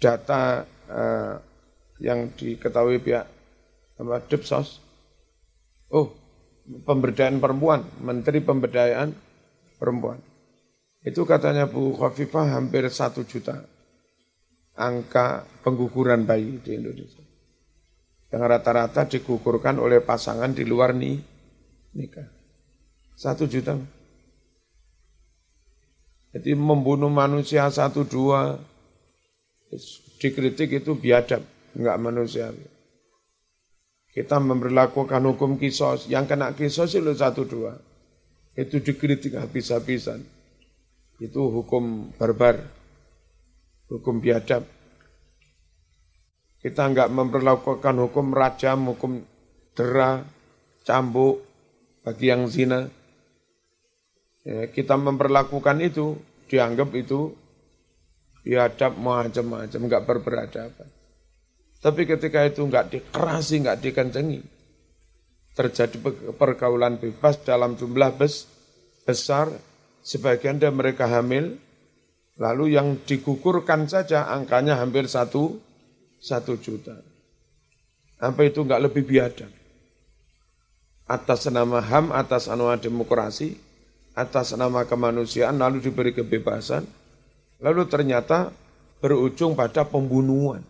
data 0.00 0.64
uh, 0.88 1.36
yang 2.00 2.32
diketahui 2.32 3.04
pihak 3.04 3.28
apa 4.00 4.16
Depsos. 4.24 4.80
Oh, 5.92 6.16
pemberdayaan 6.64 7.44
perempuan, 7.44 7.84
Menteri 8.00 8.40
Pemberdayaan 8.40 9.12
Perempuan. 9.76 10.20
Itu 11.04 11.28
katanya 11.28 11.68
Bu 11.68 11.94
Khafifah 11.94 12.58
hampir 12.58 12.88
satu 12.88 13.22
juta 13.28 13.62
angka 14.78 15.44
pengguguran 15.66 16.24
bayi 16.24 16.62
di 16.62 16.78
Indonesia. 16.78 17.24
Yang 18.28 18.42
rata-rata 18.44 19.08
digugurkan 19.08 19.80
oleh 19.80 20.04
pasangan 20.04 20.52
di 20.52 20.62
luar 20.68 20.92
nih, 20.92 21.16
nikah. 21.96 22.28
Satu 23.18 23.48
juta. 23.48 23.97
Jadi 26.38 26.54
membunuh 26.54 27.10
manusia 27.10 27.66
satu 27.66 28.06
dua, 28.06 28.62
dikritik 30.22 30.70
itu 30.70 30.94
biadab, 30.94 31.42
enggak 31.74 31.98
manusia. 31.98 32.54
Kita 34.14 34.38
memperlakukan 34.38 35.18
hukum 35.34 35.58
kisos, 35.58 36.06
yang 36.06 36.30
kena 36.30 36.54
kisos 36.54 36.94
itu 36.94 37.10
satu 37.10 37.42
dua. 37.42 37.74
Itu 38.54 38.78
dikritik 38.78 39.34
habis-habisan. 39.34 40.22
Itu 41.18 41.50
hukum 41.50 42.14
barbar, 42.14 42.62
hukum 43.90 44.22
biadab. 44.22 44.62
Kita 46.62 46.86
enggak 46.86 47.10
memperlakukan 47.10 47.98
hukum 47.98 48.30
rajam, 48.30 48.94
hukum 48.94 49.26
dera, 49.74 50.22
cambuk 50.86 51.42
bagi 52.06 52.30
yang 52.30 52.46
zina. 52.46 52.86
Ya, 54.46 54.70
kita 54.70 54.94
memperlakukan 54.94 55.82
itu, 55.82 56.16
dianggap 56.48 56.90
itu 56.96 57.30
biadab 58.42 58.96
macam-macam, 58.96 59.80
enggak 59.84 60.04
berperadaban. 60.08 60.88
Tapi 61.78 62.02
ketika 62.08 62.42
itu 62.48 62.64
enggak 62.64 62.90
dikerasi, 62.90 63.62
enggak 63.62 63.78
dikencengi, 63.84 64.40
terjadi 65.54 65.96
pergaulan 66.34 66.98
bebas 66.98 67.38
dalam 67.44 67.76
jumlah 67.76 68.16
bes, 68.16 68.48
besar, 69.04 69.52
sebagian 70.02 70.58
dari 70.58 70.74
mereka 70.74 71.06
hamil, 71.06 71.60
lalu 72.40 72.74
yang 72.74 72.98
digugurkan 73.04 73.86
saja 73.86 74.32
angkanya 74.32 74.80
hampir 74.80 75.06
satu, 75.06 75.60
satu 76.18 76.56
juta. 76.58 76.98
Apa 78.18 78.48
itu 78.48 78.64
enggak 78.66 78.82
lebih 78.88 79.06
biadab? 79.06 79.52
Atas 81.04 81.46
nama 81.52 81.78
HAM, 81.78 82.10
atas 82.10 82.50
nama 82.50 82.74
demokrasi, 82.74 83.67
atas 84.18 84.58
nama 84.58 84.82
kemanusiaan 84.82 85.62
lalu 85.62 85.78
diberi 85.78 86.10
kebebasan, 86.10 86.82
lalu 87.62 87.86
ternyata 87.86 88.50
berujung 88.98 89.54
pada 89.54 89.86
pembunuhan. 89.86 90.66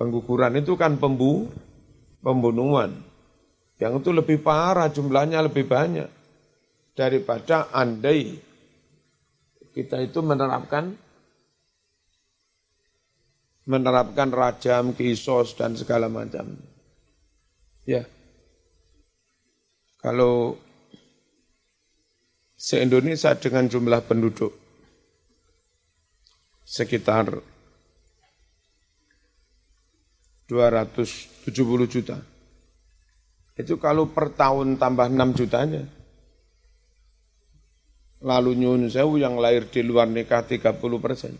Pengguguran 0.00 0.56
itu 0.56 0.72
kan 0.80 0.96
pembu, 0.96 1.52
pembunuhan. 2.24 2.96
Yang 3.76 3.92
itu 4.00 4.10
lebih 4.16 4.38
parah, 4.40 4.88
jumlahnya 4.88 5.44
lebih 5.44 5.68
banyak 5.68 6.08
daripada 6.96 7.68
andai 7.72 8.40
kita 9.72 10.04
itu 10.04 10.20
menerapkan 10.20 10.92
menerapkan 13.64 14.28
rajam, 14.28 14.92
kisos 14.92 15.54
dan 15.54 15.78
segala 15.78 16.10
macam. 16.10 16.58
Ya. 17.86 18.04
Kalau 20.02 20.58
se-Indonesia 22.62 23.34
dengan 23.34 23.66
jumlah 23.66 24.06
penduduk 24.06 24.54
sekitar 26.62 27.42
270 30.46 31.50
juta. 31.90 32.22
Itu 33.58 33.82
kalau 33.82 34.14
per 34.14 34.30
tahun 34.38 34.78
tambah 34.78 35.10
6 35.10 35.38
jutanya. 35.42 35.82
Lalu 38.22 38.54
nyun 38.54 38.86
sewu 38.86 39.18
yang 39.18 39.42
lahir 39.42 39.66
di 39.66 39.82
luar 39.82 40.06
nikah 40.06 40.46
30 40.46 40.78
persen. 41.02 41.34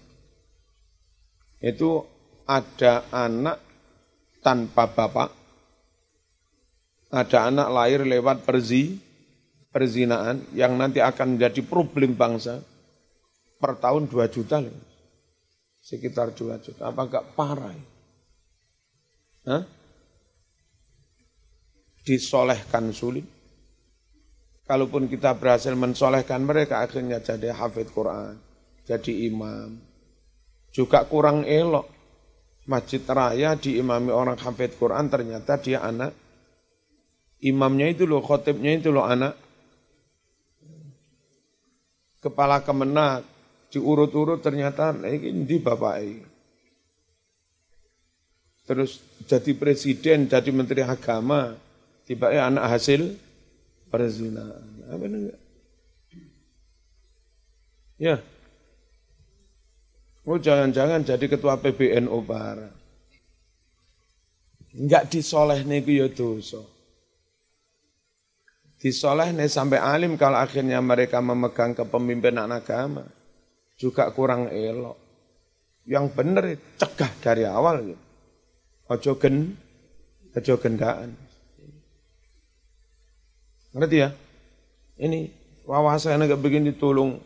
Itu 1.62 2.02
ada 2.50 3.06
anak 3.14 3.62
tanpa 4.42 4.90
bapak, 4.90 5.30
ada 7.14 7.38
anak 7.46 7.68
lahir 7.70 8.02
lewat 8.02 8.42
perzi, 8.42 9.11
perzinaan 9.72 10.44
yang 10.52 10.76
nanti 10.76 11.00
akan 11.00 11.34
menjadi 11.34 11.64
problem 11.64 12.12
bangsa 12.12 12.60
per 13.56 13.80
tahun 13.80 14.06
2 14.06 14.28
juta 14.28 14.60
loh. 14.60 14.76
Sekitar 15.80 16.36
2 16.36 16.60
juta. 16.62 16.92
Apa 16.92 17.02
enggak 17.08 17.24
parah? 17.34 17.74
Hah? 19.48 19.64
Disolehkan 22.06 22.92
sulit. 22.92 23.26
Kalaupun 24.62 25.10
kita 25.10 25.34
berhasil 25.34 25.74
mensolehkan 25.74 26.44
mereka 26.46 26.86
akhirnya 26.86 27.18
jadi 27.18 27.50
hafid 27.50 27.90
Quran, 27.90 28.38
jadi 28.86 29.26
imam. 29.26 29.74
Juga 30.70 31.02
kurang 31.08 31.42
elok. 31.42 31.90
Masjid 32.62 33.02
raya 33.02 33.58
diimami 33.58 34.14
orang 34.14 34.38
hafid 34.38 34.78
Quran 34.78 35.10
ternyata 35.10 35.58
dia 35.58 35.82
anak. 35.82 36.14
Imamnya 37.42 37.90
itu 37.90 38.06
loh, 38.06 38.22
khotibnya 38.22 38.78
itu 38.78 38.94
loh 38.94 39.02
anak 39.02 39.34
kepala 42.22 42.62
kemenak, 42.62 43.26
diurut-urut 43.74 44.38
ternyata 44.38 44.94
ini 45.02 45.42
di 45.42 45.58
bapak 45.58 45.94
ini. 45.98 46.24
Terus 48.62 49.02
jadi 49.26 49.52
presiden, 49.58 50.30
jadi 50.30 50.50
menteri 50.54 50.86
agama, 50.86 51.58
tiba 52.06 52.30
ya 52.30 52.46
anak 52.46 52.78
hasil 52.78 53.18
perzinahan. 53.90 54.86
Apa 54.86 55.04
enggak? 55.04 55.40
Ya. 57.98 58.16
Oh 60.22 60.38
jangan-jangan 60.38 61.02
jadi 61.02 61.26
ketua 61.26 61.58
PBNU 61.58 62.22
para. 62.22 62.70
Enggak 64.72 65.10
disoleh 65.10 65.66
nih 65.66 65.82
ya 65.82 66.06
dosa 66.06 66.62
disoleh 68.82 69.30
nih 69.30 69.46
sampai 69.46 69.78
alim 69.78 70.18
kalau 70.18 70.42
akhirnya 70.42 70.82
mereka 70.82 71.22
memegang 71.22 71.70
kepemimpinan 71.70 72.50
agama 72.50 73.06
juga 73.78 74.10
kurang 74.10 74.50
elok. 74.50 74.98
Yang 75.86 76.06
benar 76.14 76.44
cegah 76.78 77.12
dari 77.22 77.46
awal 77.46 77.94
gitu. 77.94 78.02
Ojo 78.90 79.12
gen, 79.22 79.54
ojo 80.34 80.54
gendaan. 80.58 81.14
Ngerti 83.72 83.96
ya? 84.02 84.10
Ini 84.98 85.30
wawasan 85.66 86.22
agak 86.22 86.42
begini 86.42 86.74
tolong 86.74 87.18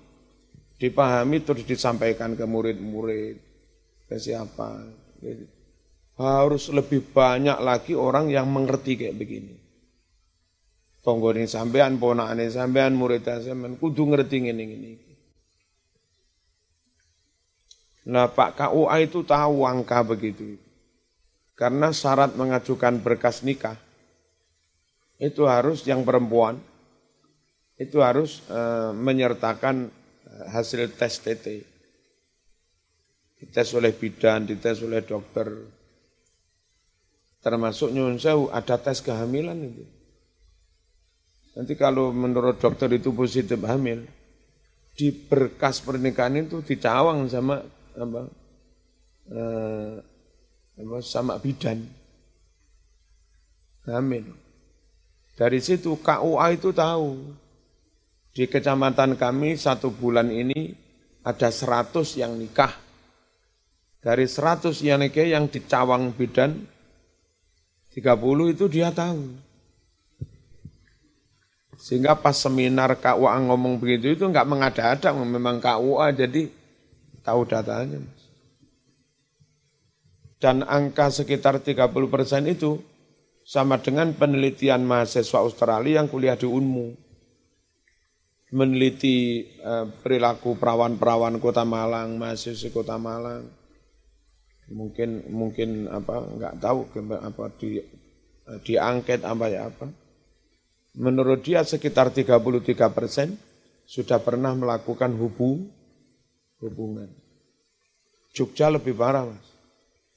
dipahami 0.77 1.41
terus 1.41 1.65
disampaikan 1.65 2.37
ke 2.37 2.45
murid-murid, 2.45 3.37
ke 4.09 4.17
siapa. 4.17 4.89
Harus 6.17 6.69
lebih 6.73 7.13
banyak 7.13 7.61
lagi 7.61 7.93
orang 7.93 8.29
yang 8.33 8.49
mengerti 8.49 8.97
kayak 8.97 9.17
begini 9.21 9.66
ini 11.07 11.47
sampean, 11.47 12.03
ponakane 12.03 12.51
sampean, 12.51 12.99
murid 12.99 13.23
sampean 13.23 13.79
kudu 13.79 14.11
ngerti 14.11 14.51
ngene 14.51 14.65
ngene 14.67 14.91
Nah 18.07 18.31
Pak 18.31 18.55
KUA 18.55 18.97
itu 19.03 19.27
tahu 19.27 19.67
angka 19.67 20.07
begitu. 20.07 20.55
Karena 21.59 21.91
syarat 21.91 22.37
mengajukan 22.39 23.01
berkas 23.03 23.43
nikah 23.43 23.75
itu 25.17 25.49
harus 25.49 25.81
yang 25.89 26.05
perempuan 26.05 26.61
itu 27.81 28.05
harus 28.05 28.45
e, 28.53 28.61
menyertakan 28.93 29.89
eh, 30.29 30.47
hasil 30.53 30.93
tes 30.93 31.17
TT. 31.17 31.47
Dites 33.41 33.69
oleh 33.73 33.93
bidan, 33.97 34.45
dites 34.45 34.85
oleh 34.85 35.01
dokter. 35.01 35.49
Termasuk 37.41 37.93
nyun 37.93 38.21
ada 38.53 38.77
tes 38.77 39.01
kehamilan 39.01 39.57
itu. 39.61 39.96
Nanti 41.57 41.73
kalau 41.73 42.13
menurut 42.13 42.61
dokter 42.61 42.93
itu 42.93 43.17
positif 43.17 43.57
hamil, 43.65 44.05
di 44.93 45.09
berkas 45.09 45.81
pernikahan 45.81 46.37
itu 46.45 46.61
dicawang 46.61 47.25
sama 47.33 47.65
apa, 47.97 48.21
eh, 49.33 49.93
apa 50.77 50.97
sama 51.01 51.41
bidan 51.41 51.81
hamil. 53.89 54.37
Dari 55.37 55.61
situ 55.61 55.97
KUA 56.01 56.47
itu 56.57 56.77
tahu 56.77 57.37
di 58.37 58.45
kecamatan 58.45 59.17
kami 59.17 59.57
satu 59.57 59.89
bulan 59.89 60.29
ini 60.29 60.77
ada 61.25 61.49
100 61.49 62.21
yang 62.21 62.37
nikah. 62.37 62.73
Dari 64.05 64.29
100 64.29 64.77
yang 64.85 65.01
nikah 65.01 65.25
yang 65.25 65.49
dicawang 65.49 66.13
bidan 66.13 66.69
30 67.97 68.53
itu 68.53 68.65
dia 68.69 68.93
tahu. 68.93 69.46
Sehingga 71.77 72.17
pas 72.17 72.33
seminar 72.33 72.97
KUA 72.97 73.53
ngomong 73.53 73.77
begitu 73.77 74.17
itu 74.17 74.25
nggak 74.25 74.49
mengada-ada, 74.49 75.13
memang 75.13 75.61
KUA 75.61 76.17
jadi 76.17 76.49
tahu 77.21 77.45
datanya. 77.45 78.01
Dan 80.41 80.65
angka 80.65 81.13
sekitar 81.13 81.61
30 81.61 81.93
persen 82.09 82.49
itu 82.49 82.81
sama 83.45 83.81
dengan 83.81 84.13
penelitian 84.17 84.85
mahasiswa 84.85 85.45
Australia 85.45 86.01
yang 86.03 86.09
kuliah 86.09 86.37
di 86.37 86.49
UNMU. 86.49 86.97
Meneliti 88.57 89.43
eh, 89.59 89.87
perilaku 90.01 90.57
perawan-perawan 90.57 91.37
kota 91.43 91.67
Malang, 91.67 92.17
mahasiswa 92.17 92.73
kota 92.73 92.97
Malang. 92.97 93.53
Mungkin 94.73 95.31
mungkin 95.31 95.87
apa 95.93 96.25
nggak 96.25 96.55
tahu 96.59 96.89
apa 97.21 97.45
di 97.61 97.79
eh, 97.79 98.59
diangket 98.65 99.23
apa 99.29 99.45
ya 99.51 99.69
apa 99.69 100.06
menurut 100.97 101.45
dia 101.45 101.61
sekitar 101.63 102.09
33 102.09 102.41
persen 102.91 103.37
sudah 103.87 104.19
pernah 104.19 104.57
melakukan 104.57 105.13
hubung, 105.15 105.69
hubungan. 106.59 107.13
Jogja 108.33 108.73
lebih 108.73 108.97
parah 108.97 109.29
mas. 109.29 109.47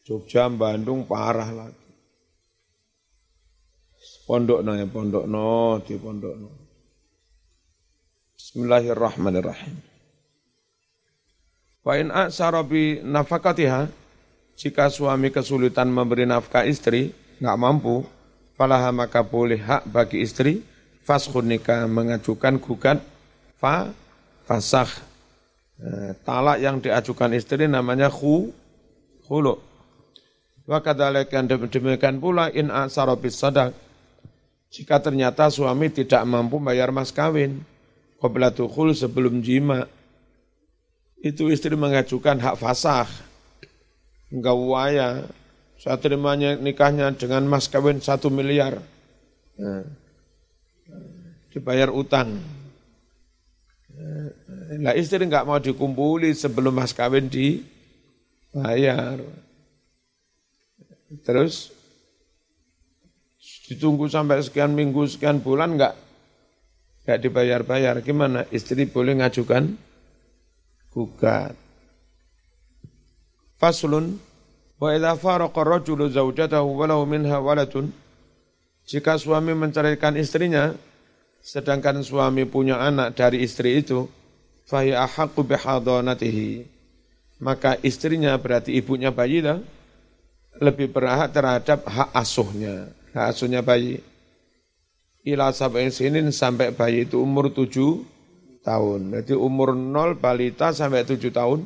Jogja, 0.08 0.50
Bandung 0.50 1.06
parah 1.06 1.52
lagi. 1.54 1.88
Pondok 4.26 4.64
no 4.64 4.72
ya, 4.74 4.88
pondok 4.88 5.26
no, 5.28 5.78
di 5.84 5.94
pondok 6.00 6.36
no. 6.40 6.50
Bismillahirrahmanirrahim. 8.40 9.76
Wa 11.84 11.94
in 12.00 12.10
a'sara 12.10 12.64
bi 12.66 13.04
nafakatiha, 13.04 13.92
jika 14.56 14.90
suami 14.90 15.30
kesulitan 15.30 15.92
memberi 15.92 16.26
nafkah 16.26 16.66
istri, 16.66 17.14
nggak 17.40 17.60
mampu, 17.60 18.06
falaha 18.60 18.92
maka 18.92 19.24
boleh 19.24 19.60
hak 19.60 19.88
bagi 19.88 20.20
istri 20.20 20.69
fashun 21.10 21.50
nikah 21.50 21.90
mengajukan 21.90 22.62
gugat 22.62 23.02
fa 23.58 23.90
fasah 24.46 24.86
e, 25.82 26.14
talak 26.22 26.62
yang 26.62 26.78
diajukan 26.78 27.34
istri 27.34 27.66
namanya 27.66 28.14
khu 28.14 28.54
khulu 29.26 29.58
wa 30.70 30.78
kadzalika 30.86 31.42
demikian 31.42 32.22
pula 32.22 32.54
in 32.54 32.70
asara 32.70 33.18
sadak 33.34 33.74
jika 34.70 35.02
ternyata 35.02 35.50
suami 35.50 35.90
tidak 35.90 36.22
mampu 36.30 36.62
bayar 36.62 36.94
mas 36.94 37.10
kawin 37.10 37.66
qabla 38.22 38.54
sebelum 38.94 39.42
jima 39.42 39.90
itu 41.26 41.50
istri 41.50 41.74
mengajukan 41.74 42.38
hak 42.38 42.56
fasah 42.62 43.10
enggak 44.30 44.58
waya 44.62 45.10
saya 45.80 45.96
terimanya 45.96 46.60
nikahnya 46.60 47.16
dengan 47.16 47.48
mas 47.48 47.72
kawin 47.72 48.04
satu 48.04 48.28
miliar. 48.28 48.84
Nah, 49.56 49.88
dibayar 51.54 51.90
utang. 51.94 52.40
Nah 54.80 54.94
istri 54.96 55.26
nggak 55.26 55.46
mau 55.46 55.60
dikumpuli 55.60 56.32
sebelum 56.34 56.74
mas 56.78 56.94
kawin 56.94 57.28
dibayar. 57.30 59.18
Terus 61.26 61.74
ditunggu 63.70 64.10
sampai 64.10 64.46
sekian 64.46 64.78
minggu, 64.78 65.10
sekian 65.10 65.42
bulan 65.42 65.78
nggak 65.78 65.94
nggak 67.06 67.20
dibayar-bayar. 67.26 68.02
Gimana? 68.06 68.46
Istri 68.54 68.88
boleh 68.90 69.18
ngajukan 69.18 69.74
gugat. 70.94 71.58
Faslun 73.60 74.30
Wa 74.80 74.96
idza 74.96 75.12
faraqa 75.20 75.60
rajulu 75.68 76.08
zawjatahu 76.08 76.80
walau 76.80 77.04
minha 77.04 77.36
waladun 77.44 77.92
jika 78.88 79.20
suami 79.20 79.52
menceraikan 79.52 80.16
istrinya 80.16 80.72
sedangkan 81.50 82.06
suami 82.06 82.46
punya 82.46 82.78
anak 82.78 83.18
dari 83.18 83.42
istri 83.42 83.82
itu 83.82 84.06
maka 87.42 87.72
istrinya 87.82 88.38
berarti 88.38 88.70
ibunya 88.78 89.10
bayi 89.10 89.42
dah? 89.42 89.58
Lebih 90.62 90.94
berhak 90.94 91.34
terhadap 91.34 91.90
hak 91.90 92.10
asuhnya. 92.14 92.94
Hak 93.18 93.34
asuhnya 93.34 93.66
bayi. 93.66 93.98
Ila 95.26 95.50
sampai 95.50 95.90
sinin 95.90 96.30
sampai 96.30 96.70
bayi 96.70 97.10
itu 97.10 97.18
umur 97.18 97.50
tujuh 97.50 98.06
tahun. 98.62 99.10
Jadi 99.18 99.34
umur 99.34 99.74
nol 99.74 100.22
balita 100.22 100.70
sampai 100.70 101.02
tujuh 101.02 101.34
tahun 101.34 101.66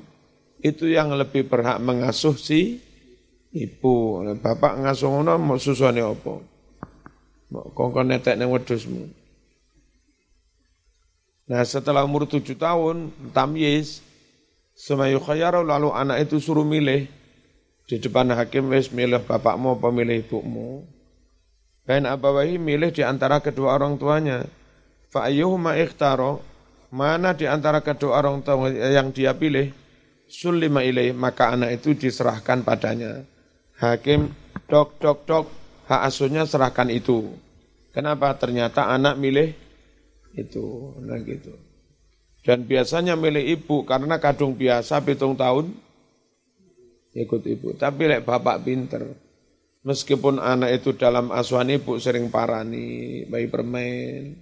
itu 0.63 0.87
yang 0.87 1.11
lebih 1.11 1.51
berhak 1.51 1.83
mengasuh 1.83 2.39
si 2.39 2.79
ibu. 3.51 4.23
Bapak 4.39 4.79
ngasuh 4.79 5.11
ngono 5.11 5.35
mau 5.43 5.59
susune 5.59 5.99
apa? 5.99 6.39
Mau 7.51 7.67
kongkon 7.75 8.15
netek 8.15 8.39
ning 8.39 8.47
wedhusmu 8.47 9.22
nah 11.49 11.61
setelah 11.63 12.07
umur 12.07 12.23
tujuh 12.25 12.55
tahun 12.55 13.11
tamyiz 13.35 13.99
semayu 14.73 15.19
khayara 15.19 15.61
lalu 15.61 15.91
anak 15.91 16.27
itu 16.27 16.39
suruh 16.39 16.65
milih 16.65 17.07
di 17.87 17.95
depan 17.99 18.31
hakim 18.31 18.71
wis 18.71 18.89
milih 18.89 19.21
bapakmu 19.23 19.75
apa 19.75 19.87
milih 19.91 20.23
ibumu 20.23 20.87
Bain 21.83 22.07
abawahi 22.07 22.55
milih 22.55 22.95
di 22.95 23.03
antara 23.03 23.43
kedua 23.43 23.75
orang 23.75 23.99
tuanya. 23.99 24.47
Fa 25.11 25.27
ayyuhuma 25.27 25.75
ikhtaro, 25.75 26.39
mana 26.95 27.35
di 27.35 27.43
antara 27.43 27.83
kedua 27.83 28.23
orang 28.23 28.39
tua 28.39 28.71
yang 28.71 29.11
dia 29.11 29.35
pilih, 29.35 29.67
sulima 30.31 30.79
ilaih, 30.79 31.11
maka 31.11 31.51
anak 31.51 31.83
itu 31.83 31.91
diserahkan 31.91 32.63
padanya 32.63 33.27
hakim 33.83 34.31
dok 34.71 34.95
dok 35.01 35.19
dok 35.27 35.45
hak 35.91 36.01
asuhnya 36.07 36.47
serahkan 36.47 36.87
itu. 36.87 37.35
Kenapa? 37.91 38.33
Ternyata 38.39 38.89
anak 38.89 39.19
milih 39.19 39.53
itu, 40.33 40.97
nah 41.01 41.17
gitu. 41.21 41.53
Dan 42.43 42.67
biasanya 42.67 43.15
milih 43.15 43.41
ibu 43.55 43.87
karena 43.87 44.19
kadung 44.19 44.57
biasa 44.59 44.99
pitung 45.05 45.37
tahun 45.39 45.71
ikut 47.15 47.41
ibu. 47.47 47.77
Tapi 47.77 48.01
lek 48.09 48.25
bapak 48.27 48.67
pinter, 48.67 49.15
meskipun 49.87 50.41
anak 50.43 50.83
itu 50.83 50.91
dalam 50.97 51.31
asuhan 51.31 51.71
ibu 51.71 51.95
sering 52.01 52.27
parani, 52.27 53.23
bayi 53.29 53.47
permain, 53.47 54.35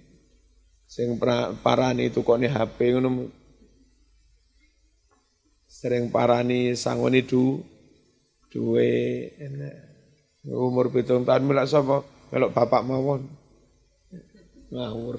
sering 0.88 1.20
parani 1.62 2.10
itu 2.10 2.24
kok 2.26 2.40
nih 2.40 2.50
HP. 2.50 2.98
Sering 5.72 6.10
parani 6.10 6.74
sangon 6.74 7.14
itu 7.16 7.62
duwe 8.52 9.32
umur 10.44 10.92
pitung 10.92 11.24
tahun 11.24 11.48
melak 11.48 11.70
sapa 11.70 12.04
melok 12.28 12.52
bapak 12.52 12.84
mawon 12.84 13.24
ngawur 14.68 15.16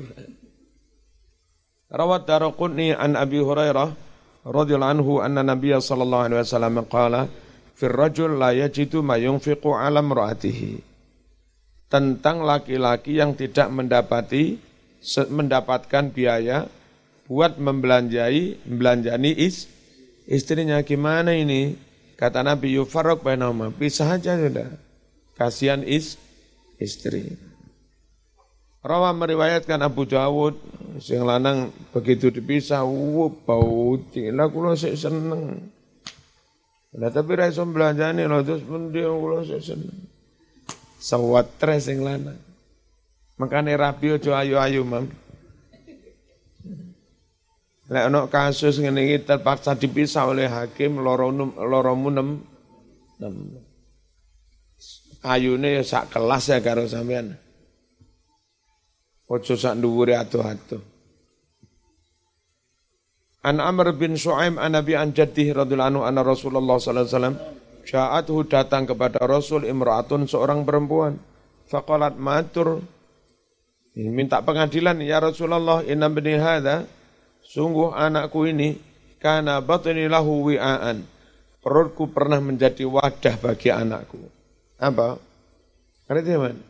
rawat 1.93 2.25
darqutni 2.25 2.97
an 2.97 3.13
abi 3.13 3.37
hurairah 3.37 3.93
radhiyallahu 4.43 4.93
anhu 4.97 5.11
anna 5.21 5.45
nabiyya 5.45 5.77
sallallahu 5.79 6.25
alaihi 6.27 6.41
wasallam 6.41 6.75
qala 6.89 7.29
fir 7.77 7.93
rajul 7.93 8.33
la 8.33 8.51
yajidu 8.51 9.05
ma 9.05 9.21
yunfiqu 9.21 9.69
ala 9.77 10.01
imraatihi 10.01 10.81
tentang 11.93 12.41
laki-laki 12.41 13.21
yang 13.21 13.37
tidak 13.37 13.69
mendapati 13.69 14.57
mendapatkan 15.29 16.09
biaya 16.09 16.65
buat 17.29 17.61
membelanjai 17.61 18.65
membelanjani 18.65 19.31
is 19.37 19.69
istrinya 20.25 20.81
gimana 20.81 21.37
ini 21.37 21.77
Kata 22.23 22.39
Nabi 22.39 22.77
yufarraq 22.77 23.19
bainahuma, 23.19 23.73
pisah 23.73 24.15
aja 24.15 24.39
sudah. 24.39 24.69
Kasihan 25.35 25.83
is 25.83 26.15
istri. 26.79 27.35
Rawa 28.83 29.15
meriwayatkan 29.15 29.79
Abu 29.79 30.03
Dawud, 30.03 30.59
sing 30.99 31.23
lanang 31.23 31.71
begitu 31.95 32.27
dipisah, 32.27 32.83
wuh 32.83 33.31
bau 33.31 33.95
lah 34.11 34.47
kula 34.51 34.75
sik 34.75 34.99
seneng. 34.99 35.71
Lah 36.91 37.07
tapi 37.07 37.31
ra 37.39 37.47
iso 37.47 37.63
belanjane 37.63 38.27
lho 38.27 38.43
terus 38.43 38.59
pun 38.67 38.91
dia 38.91 39.07
kula 39.07 39.47
sik 39.47 39.63
seneng. 39.63 39.97
Sawat 40.99 41.55
tres 41.55 41.87
sing 41.87 42.03
lanang. 42.03 42.35
Makane 43.39 43.71
rabi 43.79 44.19
aja 44.19 44.43
ayu-ayu, 44.43 44.83
Mam. 44.83 45.07
Lek 47.87 48.03
ana 48.03 48.27
kasus 48.27 48.83
ngene 48.83 49.07
iki 49.07 49.23
terpaksa 49.23 49.79
dipisah 49.79 50.27
oleh 50.27 50.51
hakim 50.51 50.99
loro 50.99 51.31
loro 51.55 51.95
munem. 51.95 52.43
Ayune 55.23 55.79
ya 55.79 55.83
sak 55.87 56.11
kelas 56.11 56.51
ya 56.51 56.59
karo 56.59 56.83
sampean. 56.83 57.42
Ojo 59.27 59.55
sak 59.55 59.79
dhuwure 59.79 60.19
atuh-atuh. 60.19 60.81
An 63.43 63.59
Amr 63.59 63.91
bin 63.95 64.15
Shu'aim 64.15 64.55
an 64.55 64.75
Nabi 64.75 64.95
an 64.95 65.11
Jaddih 65.11 65.51
radhiyallahu 65.51 65.99
anhu 65.99 66.01
anna 66.07 66.23
Rasulullah 66.23 66.79
sallallahu 66.79 67.03
alaihi 67.03 67.15
wasallam 67.15 67.37
ja'athu 67.83 68.35
datang 68.47 68.87
kepada 68.87 69.19
Rasul 69.23 69.67
imra'atun 69.67 70.27
seorang 70.31 70.63
perempuan. 70.63 71.19
Faqalat 71.67 72.15
matur 72.15 72.79
minta 73.95 74.39
pengadilan 74.39 74.99
ya 75.03 75.19
Rasulullah 75.19 75.83
inna 75.83 76.07
bani 76.07 76.35
hadza 76.39 76.87
Sungguh 77.43 77.91
anakku 77.91 78.47
ini 78.47 78.79
karena 79.19 79.59
batni 79.59 80.07
lahu 80.07 80.47
wi'aan. 80.47 81.03
Perutku 81.63 82.11
pernah 82.11 82.39
menjadi 82.39 82.87
wadah 82.87 83.35
bagi 83.39 83.71
anakku. 83.71 84.19
Apa? 84.79 85.15
Artinya 86.11 86.49
mana? 86.49 86.63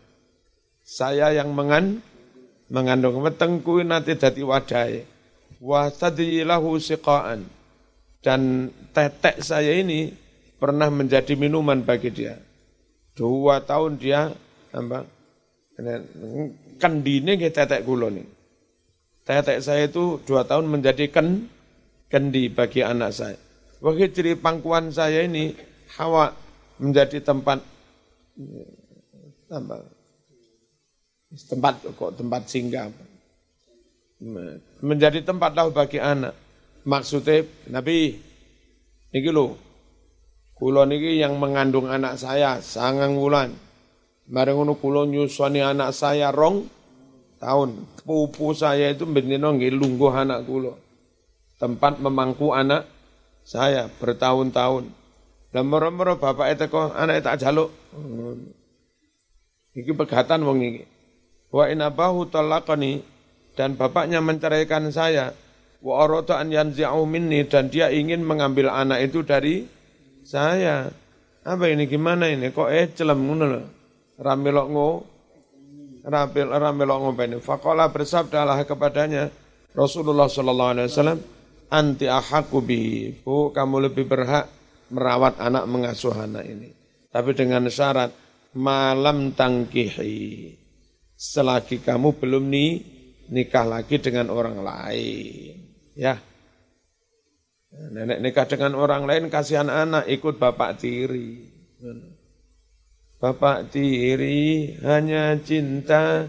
Saya 0.83 1.33
yang 1.33 1.55
mengan, 1.55 2.03
mengandung 2.71 3.19
wetengku 3.23 3.81
nanti 3.83 4.15
dadi 4.15 4.43
wadahe. 4.45 5.03
Wa 5.59 5.89
tadyilahu 5.91 6.79
siqaan. 6.79 7.47
Dan 8.23 8.71
tetek 8.95 9.43
saya 9.43 9.75
ini 9.75 10.11
pernah 10.55 10.87
menjadi 10.87 11.35
minuman 11.35 11.83
bagi 11.83 12.11
dia. 12.11 12.39
Dua 13.13 13.59
tahun 13.59 13.99
dia 13.99 14.31
apa 14.73 15.05
kendine 16.81 17.37
ke 17.37 17.49
tetek 17.53 17.85
kulo 17.85 18.09
nih 18.09 18.25
tetek 19.23 19.63
saya 19.63 19.87
itu 19.87 20.19
dua 20.27 20.43
tahun 20.43 20.67
menjadi 20.67 21.07
ken 21.07 21.47
kendi 22.11 22.51
bagi 22.51 22.83
anak 22.85 23.11
saya. 23.15 23.39
Wakil 23.83 24.11
ciri 24.15 24.33
pangkuan 24.39 24.91
saya 24.93 25.27
ini 25.27 25.55
hawa 25.99 26.31
menjadi 26.79 27.19
tempat 27.19 27.59
apa, 29.51 29.75
tempat 31.33 31.81
kok 31.97 32.13
tempat 32.17 32.45
singgah 32.45 32.93
menjadi 34.79 35.19
tempat 35.23 35.51
lahu 35.55 35.75
bagi 35.75 35.99
anak. 35.99 36.35
Maksudnya 36.83 37.43
Nabi 37.71 38.15
niki 39.11 39.31
lho. 39.31 39.55
Kula 40.53 40.87
niki 40.87 41.19
yang 41.19 41.35
mengandung 41.41 41.91
anak 41.91 42.15
saya 42.15 42.63
sangang 42.63 43.19
wulan. 43.19 43.51
Bareng 44.23 44.63
ngono 44.63 44.79
kula 44.79 45.03
nyusoni 45.03 45.59
anak 45.59 45.91
saya 45.91 46.31
rong 46.31 46.67
tahun. 47.39 47.83
Pupu 48.07 48.55
saya 48.55 48.95
itu 48.95 49.03
bendino 49.03 49.51
nggih 49.51 49.75
lungguh 49.75 50.11
anak 50.11 50.47
kula. 50.47 50.73
Tempat 51.59 51.99
memangku 51.99 52.55
anak 52.55 52.87
saya 53.43 53.91
bertahun-tahun. 53.99 54.87
Dan 55.53 55.69
moro-moro 55.69 56.17
bapak 56.17 56.57
itu 56.57 56.65
kok 56.71 56.95
anak 56.95 57.23
tak 57.23 57.43
jaluk. 57.43 57.69
Iki 59.75 59.91
pegatan 59.93 60.47
wong 60.47 60.63
iki. 60.63 60.83
Wa 61.53 61.69
inabahu 61.69 62.33
talaqani 62.33 63.05
dan 63.53 63.77
bapaknya 63.77 64.17
menceraikan 64.25 64.89
saya 64.89 65.37
wa 65.85 66.01
arada 66.01 66.41
an 66.41 66.49
yanzi'u 66.49 67.05
minni 67.05 67.45
dan 67.45 67.69
dia 67.69 67.93
ingin 67.93 68.25
mengambil 68.25 68.73
anak 68.73 69.05
itu 69.05 69.21
dari 69.21 69.69
saya. 70.25 70.89
Apa 71.45 71.69
ini 71.69 71.85
gimana 71.85 72.31
ini 72.31 72.49
kok 72.49 72.73
eh 72.73 72.89
celem 72.97 73.19
ngono 73.21 73.45
lho. 73.45 73.61
Ramelok 74.17 74.67
ngo 74.73 74.89
rampil 76.09 76.49
ramelok 76.49 76.97
ngopeni. 77.05 77.37
Faqala 77.37 77.91
bersabdalah 77.93 78.57
kepadanya 78.65 79.29
Rasulullah 79.77 80.31
sallallahu 80.31 80.71
alaihi 80.73 80.87
wasallam 80.89 81.19
anti 81.69 82.07
ahaku 82.09 82.63
bi. 82.65 83.11
Bu, 83.21 83.53
kamu 83.53 83.91
lebih 83.91 84.09
berhak 84.09 84.49
merawat 84.89 85.37
anak 85.37 85.69
mengasuh 85.69 86.15
anak 86.15 86.47
ini. 86.47 86.71
Tapi 87.11 87.35
dengan 87.37 87.67
syarat 87.69 88.09
malam 88.55 89.35
tangkihi. 89.35 90.62
Selagi 91.23 91.79
kamu 91.79 92.19
belum 92.19 92.51
nih 92.51 92.71
nikah 93.31 93.63
lagi 93.63 93.95
dengan 93.95 94.27
orang 94.27 94.59
lain. 94.59 95.55
Ya. 95.95 96.19
Nenek 97.71 98.19
nikah 98.19 98.43
dengan 98.43 98.75
orang 98.75 99.07
lain 99.07 99.31
kasihan 99.31 99.71
anak 99.71 100.03
ikut 100.11 100.35
bapak 100.35 100.83
tiri. 100.83 101.47
Bapak 103.23 103.71
tiri 103.71 104.75
hanya 104.83 105.39
cinta 105.39 106.27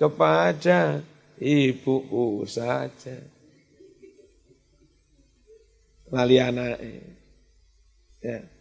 kepada 0.00 1.04
ibuku 1.36 2.48
saja. 2.48 3.20
Lali 6.08 6.40
anak. 6.40 6.80
Ya. 8.24 8.53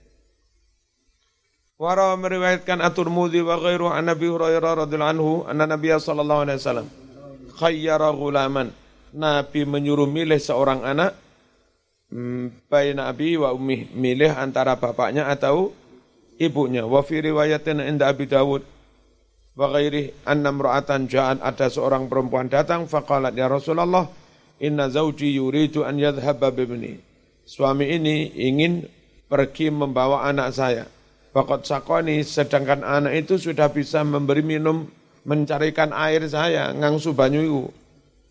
Wara 1.74 2.14
meriwayatkan 2.14 2.86
atur 2.86 3.10
mudi 3.10 3.42
wa 3.42 3.58
ghairu 3.58 3.90
an 3.90 4.06
Nabi 4.06 4.30
Hurairah 4.30 4.86
radhiyallahu 4.86 5.14
anhu 5.18 5.34
anna 5.50 5.66
Nabi 5.66 5.90
sallallahu 5.90 6.42
alaihi 6.46 6.60
wasallam 6.62 6.88
khayyara 7.58 8.14
gulaman. 8.14 8.70
Nabi 9.14 9.66
menyuruh 9.66 10.10
milih 10.10 10.42
seorang 10.42 10.86
anak 10.86 11.18
hmm, 12.14 12.70
bayi 12.70 12.94
Nabi 12.94 13.38
wa 13.42 13.54
ummi 13.54 13.90
milih 13.94 14.34
antara 14.38 14.78
bapaknya 14.78 15.30
atau 15.30 15.74
ibunya. 16.38 16.86
Wa 16.86 17.02
fi 17.02 17.26
riwayatin 17.26 17.82
inda 17.82 18.10
Abi 18.10 18.30
Dawud 18.30 18.62
wa 19.58 19.66
ghairi 19.74 20.14
anna 20.30 20.54
imra'atan 20.54 21.10
ja'at 21.10 21.42
ada 21.42 21.74
seorang 21.74 22.06
perempuan 22.06 22.54
datang 22.54 22.86
faqalat 22.86 23.34
ya 23.34 23.50
Rasulullah 23.50 24.10
inna 24.62 24.90
zawji 24.94 25.42
yuridu 25.42 25.86
an 25.90 25.98
yadhhaba 25.98 26.54
bibni. 26.54 27.02
Suami 27.50 27.98
ini 27.98 28.30
ingin 28.34 28.86
pergi 29.26 29.74
membawa 29.74 30.26
anak 30.30 30.54
saya. 30.54 30.86
Fakat 31.34 31.66
sakoni 31.66 32.22
sedangkan 32.22 32.86
anak 32.86 33.26
itu 33.26 33.42
sudah 33.42 33.74
bisa 33.74 34.06
memberi 34.06 34.46
minum 34.46 34.86
mencarikan 35.26 35.90
air 35.90 36.22
saya 36.30 36.70
ngangsu 36.78 37.18
banyu 37.18 37.42
itu. 37.42 37.64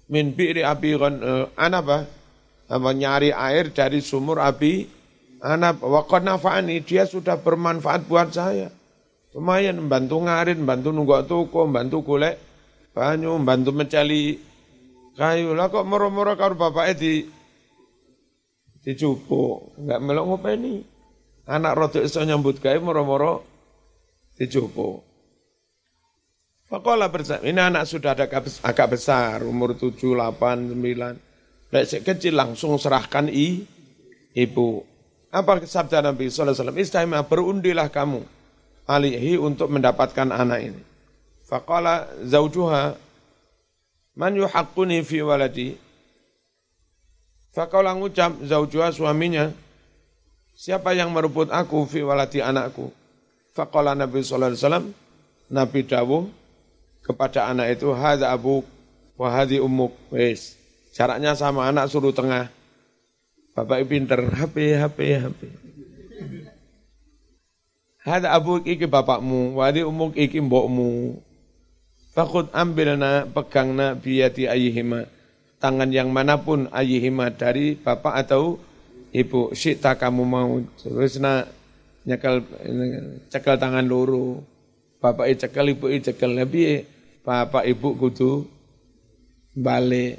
Min 0.06 0.30
bi'ri 0.30 0.62
api 0.62 0.94
uh, 0.94 1.50
anapa 1.58 2.06
apa? 2.70 2.90
Nyari 2.94 3.34
air 3.34 3.74
dari 3.74 3.98
sumur 3.98 4.38
api 4.38 4.86
anak 5.42 5.82
wakon 5.82 6.30
nafani 6.30 6.78
dia 6.78 7.02
sudah 7.02 7.42
bermanfaat 7.42 8.06
buat 8.06 8.30
saya. 8.30 8.70
Lumayan 9.34 9.82
membantu 9.82 10.22
ngarin 10.22 10.62
membantu 10.62 10.88
nunggak 10.94 11.22
toko 11.26 11.66
membantu 11.66 11.98
golek 12.06 12.38
banyu 12.94 13.34
membantu 13.34 13.70
mencari 13.74 14.38
kayu. 15.18 15.58
Lah 15.58 15.74
kok 15.74 15.82
moro-moro 15.90 16.38
karo 16.38 16.54
bapak 16.54 16.94
di 16.94 17.26
dicupu 18.82 19.74
enggak 19.78 19.98
melok 19.98 20.24
ngopeni 20.30 20.91
anak 21.52 21.72
rada 21.76 22.00
iso 22.00 22.24
nyambut 22.24 22.56
gawe 22.64 22.80
moro-moro 22.80 23.44
dicupu 24.40 25.04
Fakola 26.72 27.04
bersama, 27.12 27.44
ini 27.44 27.60
anak 27.60 27.84
sudah 27.84 28.16
ada 28.16 28.24
agak 28.64 28.88
besar, 28.96 29.44
umur 29.44 29.76
7, 29.76 29.92
8, 30.16 30.72
9. 30.72 31.68
Lek 31.68 31.84
kecil 32.00 32.32
langsung 32.32 32.80
serahkan 32.80 33.28
i, 33.28 33.68
ibu. 34.32 34.80
Apa 35.28 35.60
sabda 35.68 36.00
Nabi 36.00 36.32
SAW? 36.32 36.72
Istimewa 36.80 37.28
berundilah 37.28 37.92
kamu 37.92 38.24
alihi 38.88 39.36
untuk 39.36 39.68
mendapatkan 39.68 40.32
anak 40.32 40.72
ini. 40.72 40.80
Fakola 41.44 42.08
zaujuha, 42.24 42.96
man 44.16 44.32
yuhaqquni 44.32 45.04
fi 45.04 45.20
waladi. 45.20 45.76
Fakola 47.52 47.92
ngucap 47.92 48.48
zaujuha 48.48 48.96
suaminya, 48.96 49.52
siapa 50.62 50.94
yang 50.94 51.10
merebut 51.10 51.50
aku 51.50 51.82
fi 51.90 52.06
waladi 52.06 52.38
anakku? 52.38 52.94
Fakola 53.50 53.98
Nabi 53.98 54.22
SAW, 54.22 54.94
Nabi 55.50 55.80
Dawuh, 55.82 56.30
kepada 57.02 57.50
anak 57.50 57.74
itu 57.74 57.90
hadza 57.90 58.30
abu 58.30 58.62
wa 59.18 59.28
hadhi 59.28 59.58
ummuk. 59.58 59.90
Wis. 60.14 60.54
Jaraknya 60.94 61.34
sama 61.34 61.66
anak 61.66 61.90
suruh 61.90 62.14
tengah. 62.14 62.46
Bapak 63.52 63.84
pinter, 63.90 64.22
HP, 64.32 64.78
HP, 64.78 64.98
HP. 65.18 65.40
Hadza 68.06 68.32
abu 68.32 68.62
iki 68.62 68.86
bapakmu, 68.86 69.58
wa 69.58 69.66
hadhi 69.66 69.82
ummuk 69.82 70.14
iki 70.14 70.38
mbokmu. 70.40 71.20
Fakut 72.16 72.48
ambilna, 72.54 73.28
pegangna 73.28 73.98
biyati 73.98 74.48
ayihima. 74.48 75.10
Tangan 75.60 75.92
yang 75.92 76.08
mana 76.08 76.40
pun 76.40 76.72
ayihima 76.72 77.28
dari 77.34 77.76
bapak 77.76 78.14
atau 78.26 78.56
ibu. 79.12 79.52
Syikta 79.52 79.94
kamu 79.94 80.22
mau. 80.24 80.58
Terus 80.80 81.20
nak 81.20 81.52
nyekel, 82.08 82.42
cekel 83.28 83.56
tangan 83.60 83.84
luru. 83.84 84.40
Bapak 84.98 85.30
cekel, 85.38 85.76
ibu 85.76 85.86
cekel. 85.92 86.32
Nabi 86.34 86.82
bapak 87.22 87.68
ibu 87.68 87.94
kudu 87.94 88.48
balik. 89.54 90.18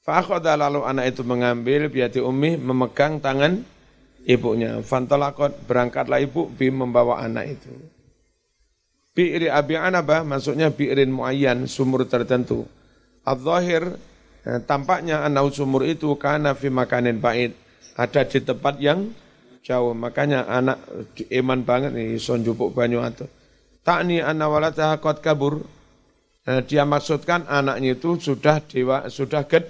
Fakhoda 0.00 0.56
lalu 0.56 0.82
anak 0.82 1.12
itu 1.12 1.22
mengambil 1.22 1.86
biati 1.92 2.18
umi 2.18 2.56
memegang 2.56 3.20
tangan 3.20 3.62
ibunya. 4.24 4.80
Fantolakot 4.80 5.68
berangkatlah 5.68 6.18
ibu 6.24 6.48
bi 6.50 6.72
membawa 6.72 7.20
anak 7.20 7.60
itu. 7.60 7.72
Bi'ri 9.10 9.52
abi 9.52 9.76
anabah 9.76 10.24
maksudnya 10.24 10.72
bi'rin 10.72 11.12
muayyan 11.12 11.68
sumur 11.68 12.08
tertentu. 12.08 12.64
Al-Zahir 13.26 14.00
eh, 14.46 14.60
tampaknya 14.64 15.24
anak 15.26 15.52
sumur 15.52 15.84
itu 15.84 16.14
karena 16.16 16.56
fi 16.56 16.68
makanin 16.68 17.18
bait 17.18 17.56
ada 17.96 18.24
di 18.24 18.40
tempat 18.40 18.80
yang 18.80 19.12
jauh. 19.60 19.92
Makanya 19.92 20.48
anak 20.48 20.78
iman 21.28 21.60
banget 21.62 21.92
nih 21.92 22.16
son 22.16 22.40
jupuk 22.40 22.72
banyu 22.72 23.04
atau 23.04 23.28
Takni 23.80 24.20
anna 24.20 24.44
waladaha 24.44 25.00
qad 25.00 25.24
kabur. 25.24 25.64
Nah, 26.44 26.60
dia 26.64 26.84
maksudkan 26.84 27.48
anaknya 27.48 27.96
itu 27.96 28.16
sudah 28.20 28.60
dewa 28.60 29.08
sudah 29.08 29.48
ged 29.48 29.64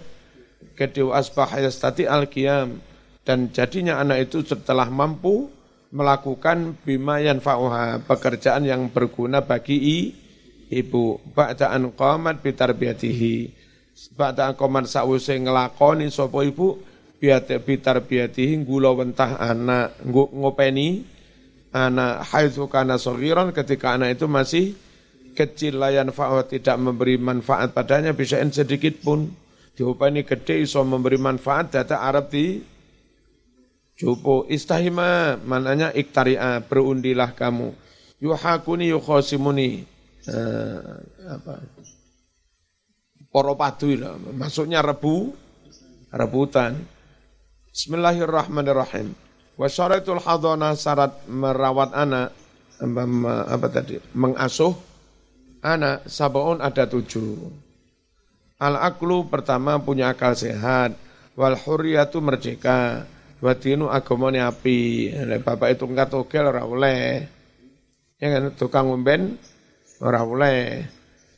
gedewa 0.75 1.15
asbah 1.15 1.55
yastati 1.59 2.11
al-qiyam. 2.11 2.83
Dan 3.23 3.55
jadinya 3.55 4.03
anak 4.03 4.31
itu 4.31 4.43
setelah 4.43 4.91
mampu 4.91 5.47
melakukan 5.95 6.75
bima 6.83 7.23
yanfa'uha 7.23 8.03
pekerjaan 8.07 8.67
yang 8.67 8.91
berguna 8.91 9.47
bagi 9.47 9.79
i, 9.79 9.99
ibu. 10.75 11.23
Ba'da 11.31 11.71
an 11.71 11.95
qamat 11.95 12.43
bi 12.43 12.51
tarbiyatihi 14.01 14.17
ba'da 14.17 14.49
an 14.49 14.55
qamat 14.57 14.89
sawise 14.89 15.37
nglakoni 15.37 16.09
sapa 16.09 16.41
ibu 16.41 16.81
biate 17.21 17.61
bi 17.61 17.77
tarbiyatihi 17.77 18.65
gula 18.65 18.97
wentah 18.97 19.37
anak 19.37 20.01
ngopeni 20.09 21.05
anak. 21.69 22.25
Haitsu 22.33 22.65
kana 22.73 22.97
saghiran 22.97 23.53
ketika 23.53 24.01
anak 24.01 24.17
itu 24.17 24.25
masih 24.25 24.73
kecil 25.37 25.77
layan 25.77 26.09
fa'at 26.09 26.49
tidak 26.49 26.81
memberi 26.81 27.21
manfaat 27.21 27.77
padanya 27.77 28.17
bisa 28.17 28.41
sedikit 28.49 29.05
pun. 29.05 29.29
Diupani 29.77 30.25
gede 30.27 30.65
iso 30.65 30.81
memberi 30.85 31.17
manfaat 31.17 31.73
data 31.73 32.05
Arab 32.05 32.29
di 32.29 32.61
Jupo 34.01 34.49
istahima 34.49 35.37
mananya 35.45 35.93
iktaria 35.93 36.65
berundilah 36.65 37.37
kamu. 37.37 37.77
Yuhakuni 38.17 38.89
yukhosimuni 38.97 39.85
uh, 40.25 41.05
apa 41.37 41.61
poro 43.31 43.55
padu 43.55 43.95
maksudnya 44.35 44.83
rebu 44.83 45.31
rebutan 46.11 46.77
Bismillahirrahmanirrahim 47.71 49.15
wa 49.55 49.67
syaratul 49.71 50.19
hadana 50.19 50.75
syarat 50.75 51.23
merawat 51.31 51.95
anak 51.95 52.35
apa 53.47 53.67
tadi 53.71 54.03
mengasuh 54.11 54.75
anak 55.61 56.09
sabaun 56.09 56.59
ada 56.61 56.89
tujuh. 56.89 57.53
Al 58.61 58.77
aklu 58.77 59.29
pertama 59.29 59.81
punya 59.81 60.13
akal 60.13 60.37
sehat, 60.37 60.93
wal 61.37 61.57
hurriyatu 61.57 62.21
merdeka, 62.21 63.09
wa 63.41 63.53
dinu 63.57 63.89
agamane 63.89 64.41
api. 64.41 65.13
Bapak 65.41 65.73
itu 65.73 65.85
enggak 65.89 66.13
togel 66.13 66.45
ora 66.45 66.65
oleh. 66.65 67.25
Ya 68.21 68.27
kan 68.37 68.53
tukang 68.53 68.93
umben 68.93 69.41
ora 70.01 70.21
oleh. 70.25 70.85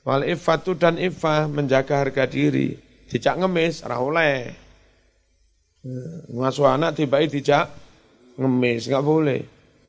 Wal 0.02 0.26
ifatu 0.26 0.74
dan 0.74 0.98
ifah 0.98 1.46
menjaga 1.46 2.02
harga 2.02 2.26
diri. 2.26 2.74
Dijak 3.06 3.38
ngemis 3.38 3.86
oleh. 3.86 4.50
Ngasuh 6.30 6.74
anak 6.78 6.98
tiba 6.98 7.22
dijak 7.22 7.70
ngemis 8.38 8.90
enggak 8.90 9.04
boleh. 9.06 9.40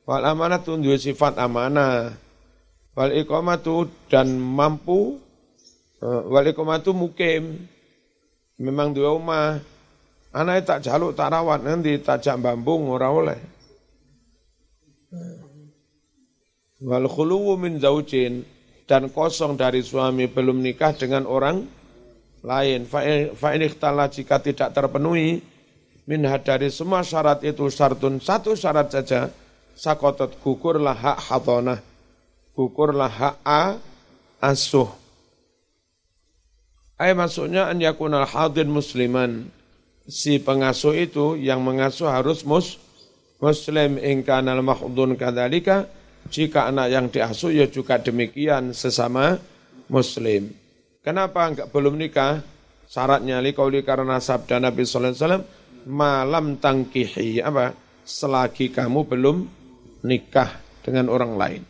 Wal 0.06 0.22
amanah 0.22 0.60
tuh 0.62 0.78
sifat 0.98 1.38
amanah 1.40 2.24
wal 2.94 3.10
iqamatu 3.10 3.90
dan 4.06 4.38
mampu 4.38 5.18
uh, 5.98 6.22
wal 6.30 6.46
iqamatu 6.46 6.94
mukim 6.94 7.66
memang 8.58 8.94
dua 8.94 9.18
rumah 9.18 9.58
anak 10.30 10.62
tak 10.62 10.86
jaluk 10.86 11.18
tak 11.18 11.34
rawat 11.34 11.66
nanti 11.66 11.98
tak 11.98 12.22
jak 12.22 12.38
bambung 12.38 12.86
ora 12.86 13.10
oleh 13.10 13.40
wal 16.86 17.06
khuluwu 17.10 17.58
min 17.58 17.82
zaujin 17.82 18.46
dan 18.84 19.08
kosong 19.08 19.56
dari 19.56 19.80
suami 19.80 20.28
belum 20.28 20.60
nikah 20.60 20.92
dengan 20.96 21.24
orang 21.24 21.64
lain 22.44 22.84
fa 22.84 23.48
ini 23.56 23.72
jika 24.12 24.36
tidak 24.44 24.76
terpenuhi 24.76 25.40
min 26.04 26.20
dari 26.44 26.68
semua 26.68 27.00
syarat 27.00 27.40
itu 27.40 27.64
syartun 27.72 28.20
satu 28.20 28.52
syarat 28.52 28.92
saja 28.92 29.32
sakotot 29.72 30.36
gukurlah 30.44 30.92
hak 30.92 31.18
hadonah 31.32 31.80
gukurlah 32.54 33.10
hak 33.10 33.36
a 33.42 33.82
asuh. 34.38 34.88
Ay 36.94 37.12
maksudnya 37.12 37.66
an 37.66 37.82
yakunal 37.82 38.24
hadin 38.24 38.70
musliman. 38.70 39.50
Si 40.04 40.36
pengasuh 40.36 40.94
itu 40.94 41.34
yang 41.40 41.64
mengasuh 41.64 42.12
harus 42.12 42.44
mus 42.44 42.76
muslim 43.40 43.96
ingkanal 43.96 44.60
mahdun 44.60 45.16
kadalika 45.16 45.88
jika 46.32 46.70
anak 46.70 46.88
yang 46.92 47.06
diasuh 47.08 47.52
ya 47.52 47.66
juga 47.68 48.00
demikian 48.00 48.72
sesama 48.72 49.36
muslim. 49.88 50.52
Kenapa 51.04 51.48
enggak 51.48 51.68
belum 51.68 52.00
nikah? 52.00 52.40
Syaratnya 52.88 53.40
likauli 53.40 53.80
karena 53.84 54.20
sabda 54.20 54.60
Nabi 54.60 54.84
sallallahu 54.84 55.12
alaihi 55.12 55.24
wasallam 55.24 55.46
malam 55.88 56.46
tangkihi 56.60 57.44
apa? 57.44 57.76
Selagi 58.04 58.68
kamu 58.68 59.08
belum 59.08 59.36
nikah 60.04 60.60
dengan 60.84 61.08
orang 61.08 61.32
lain. 61.40 61.62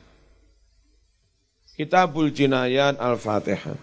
Kitabul 1.75 2.31
Jinayat 2.31 2.99
Al-Fatihah. 2.99 3.79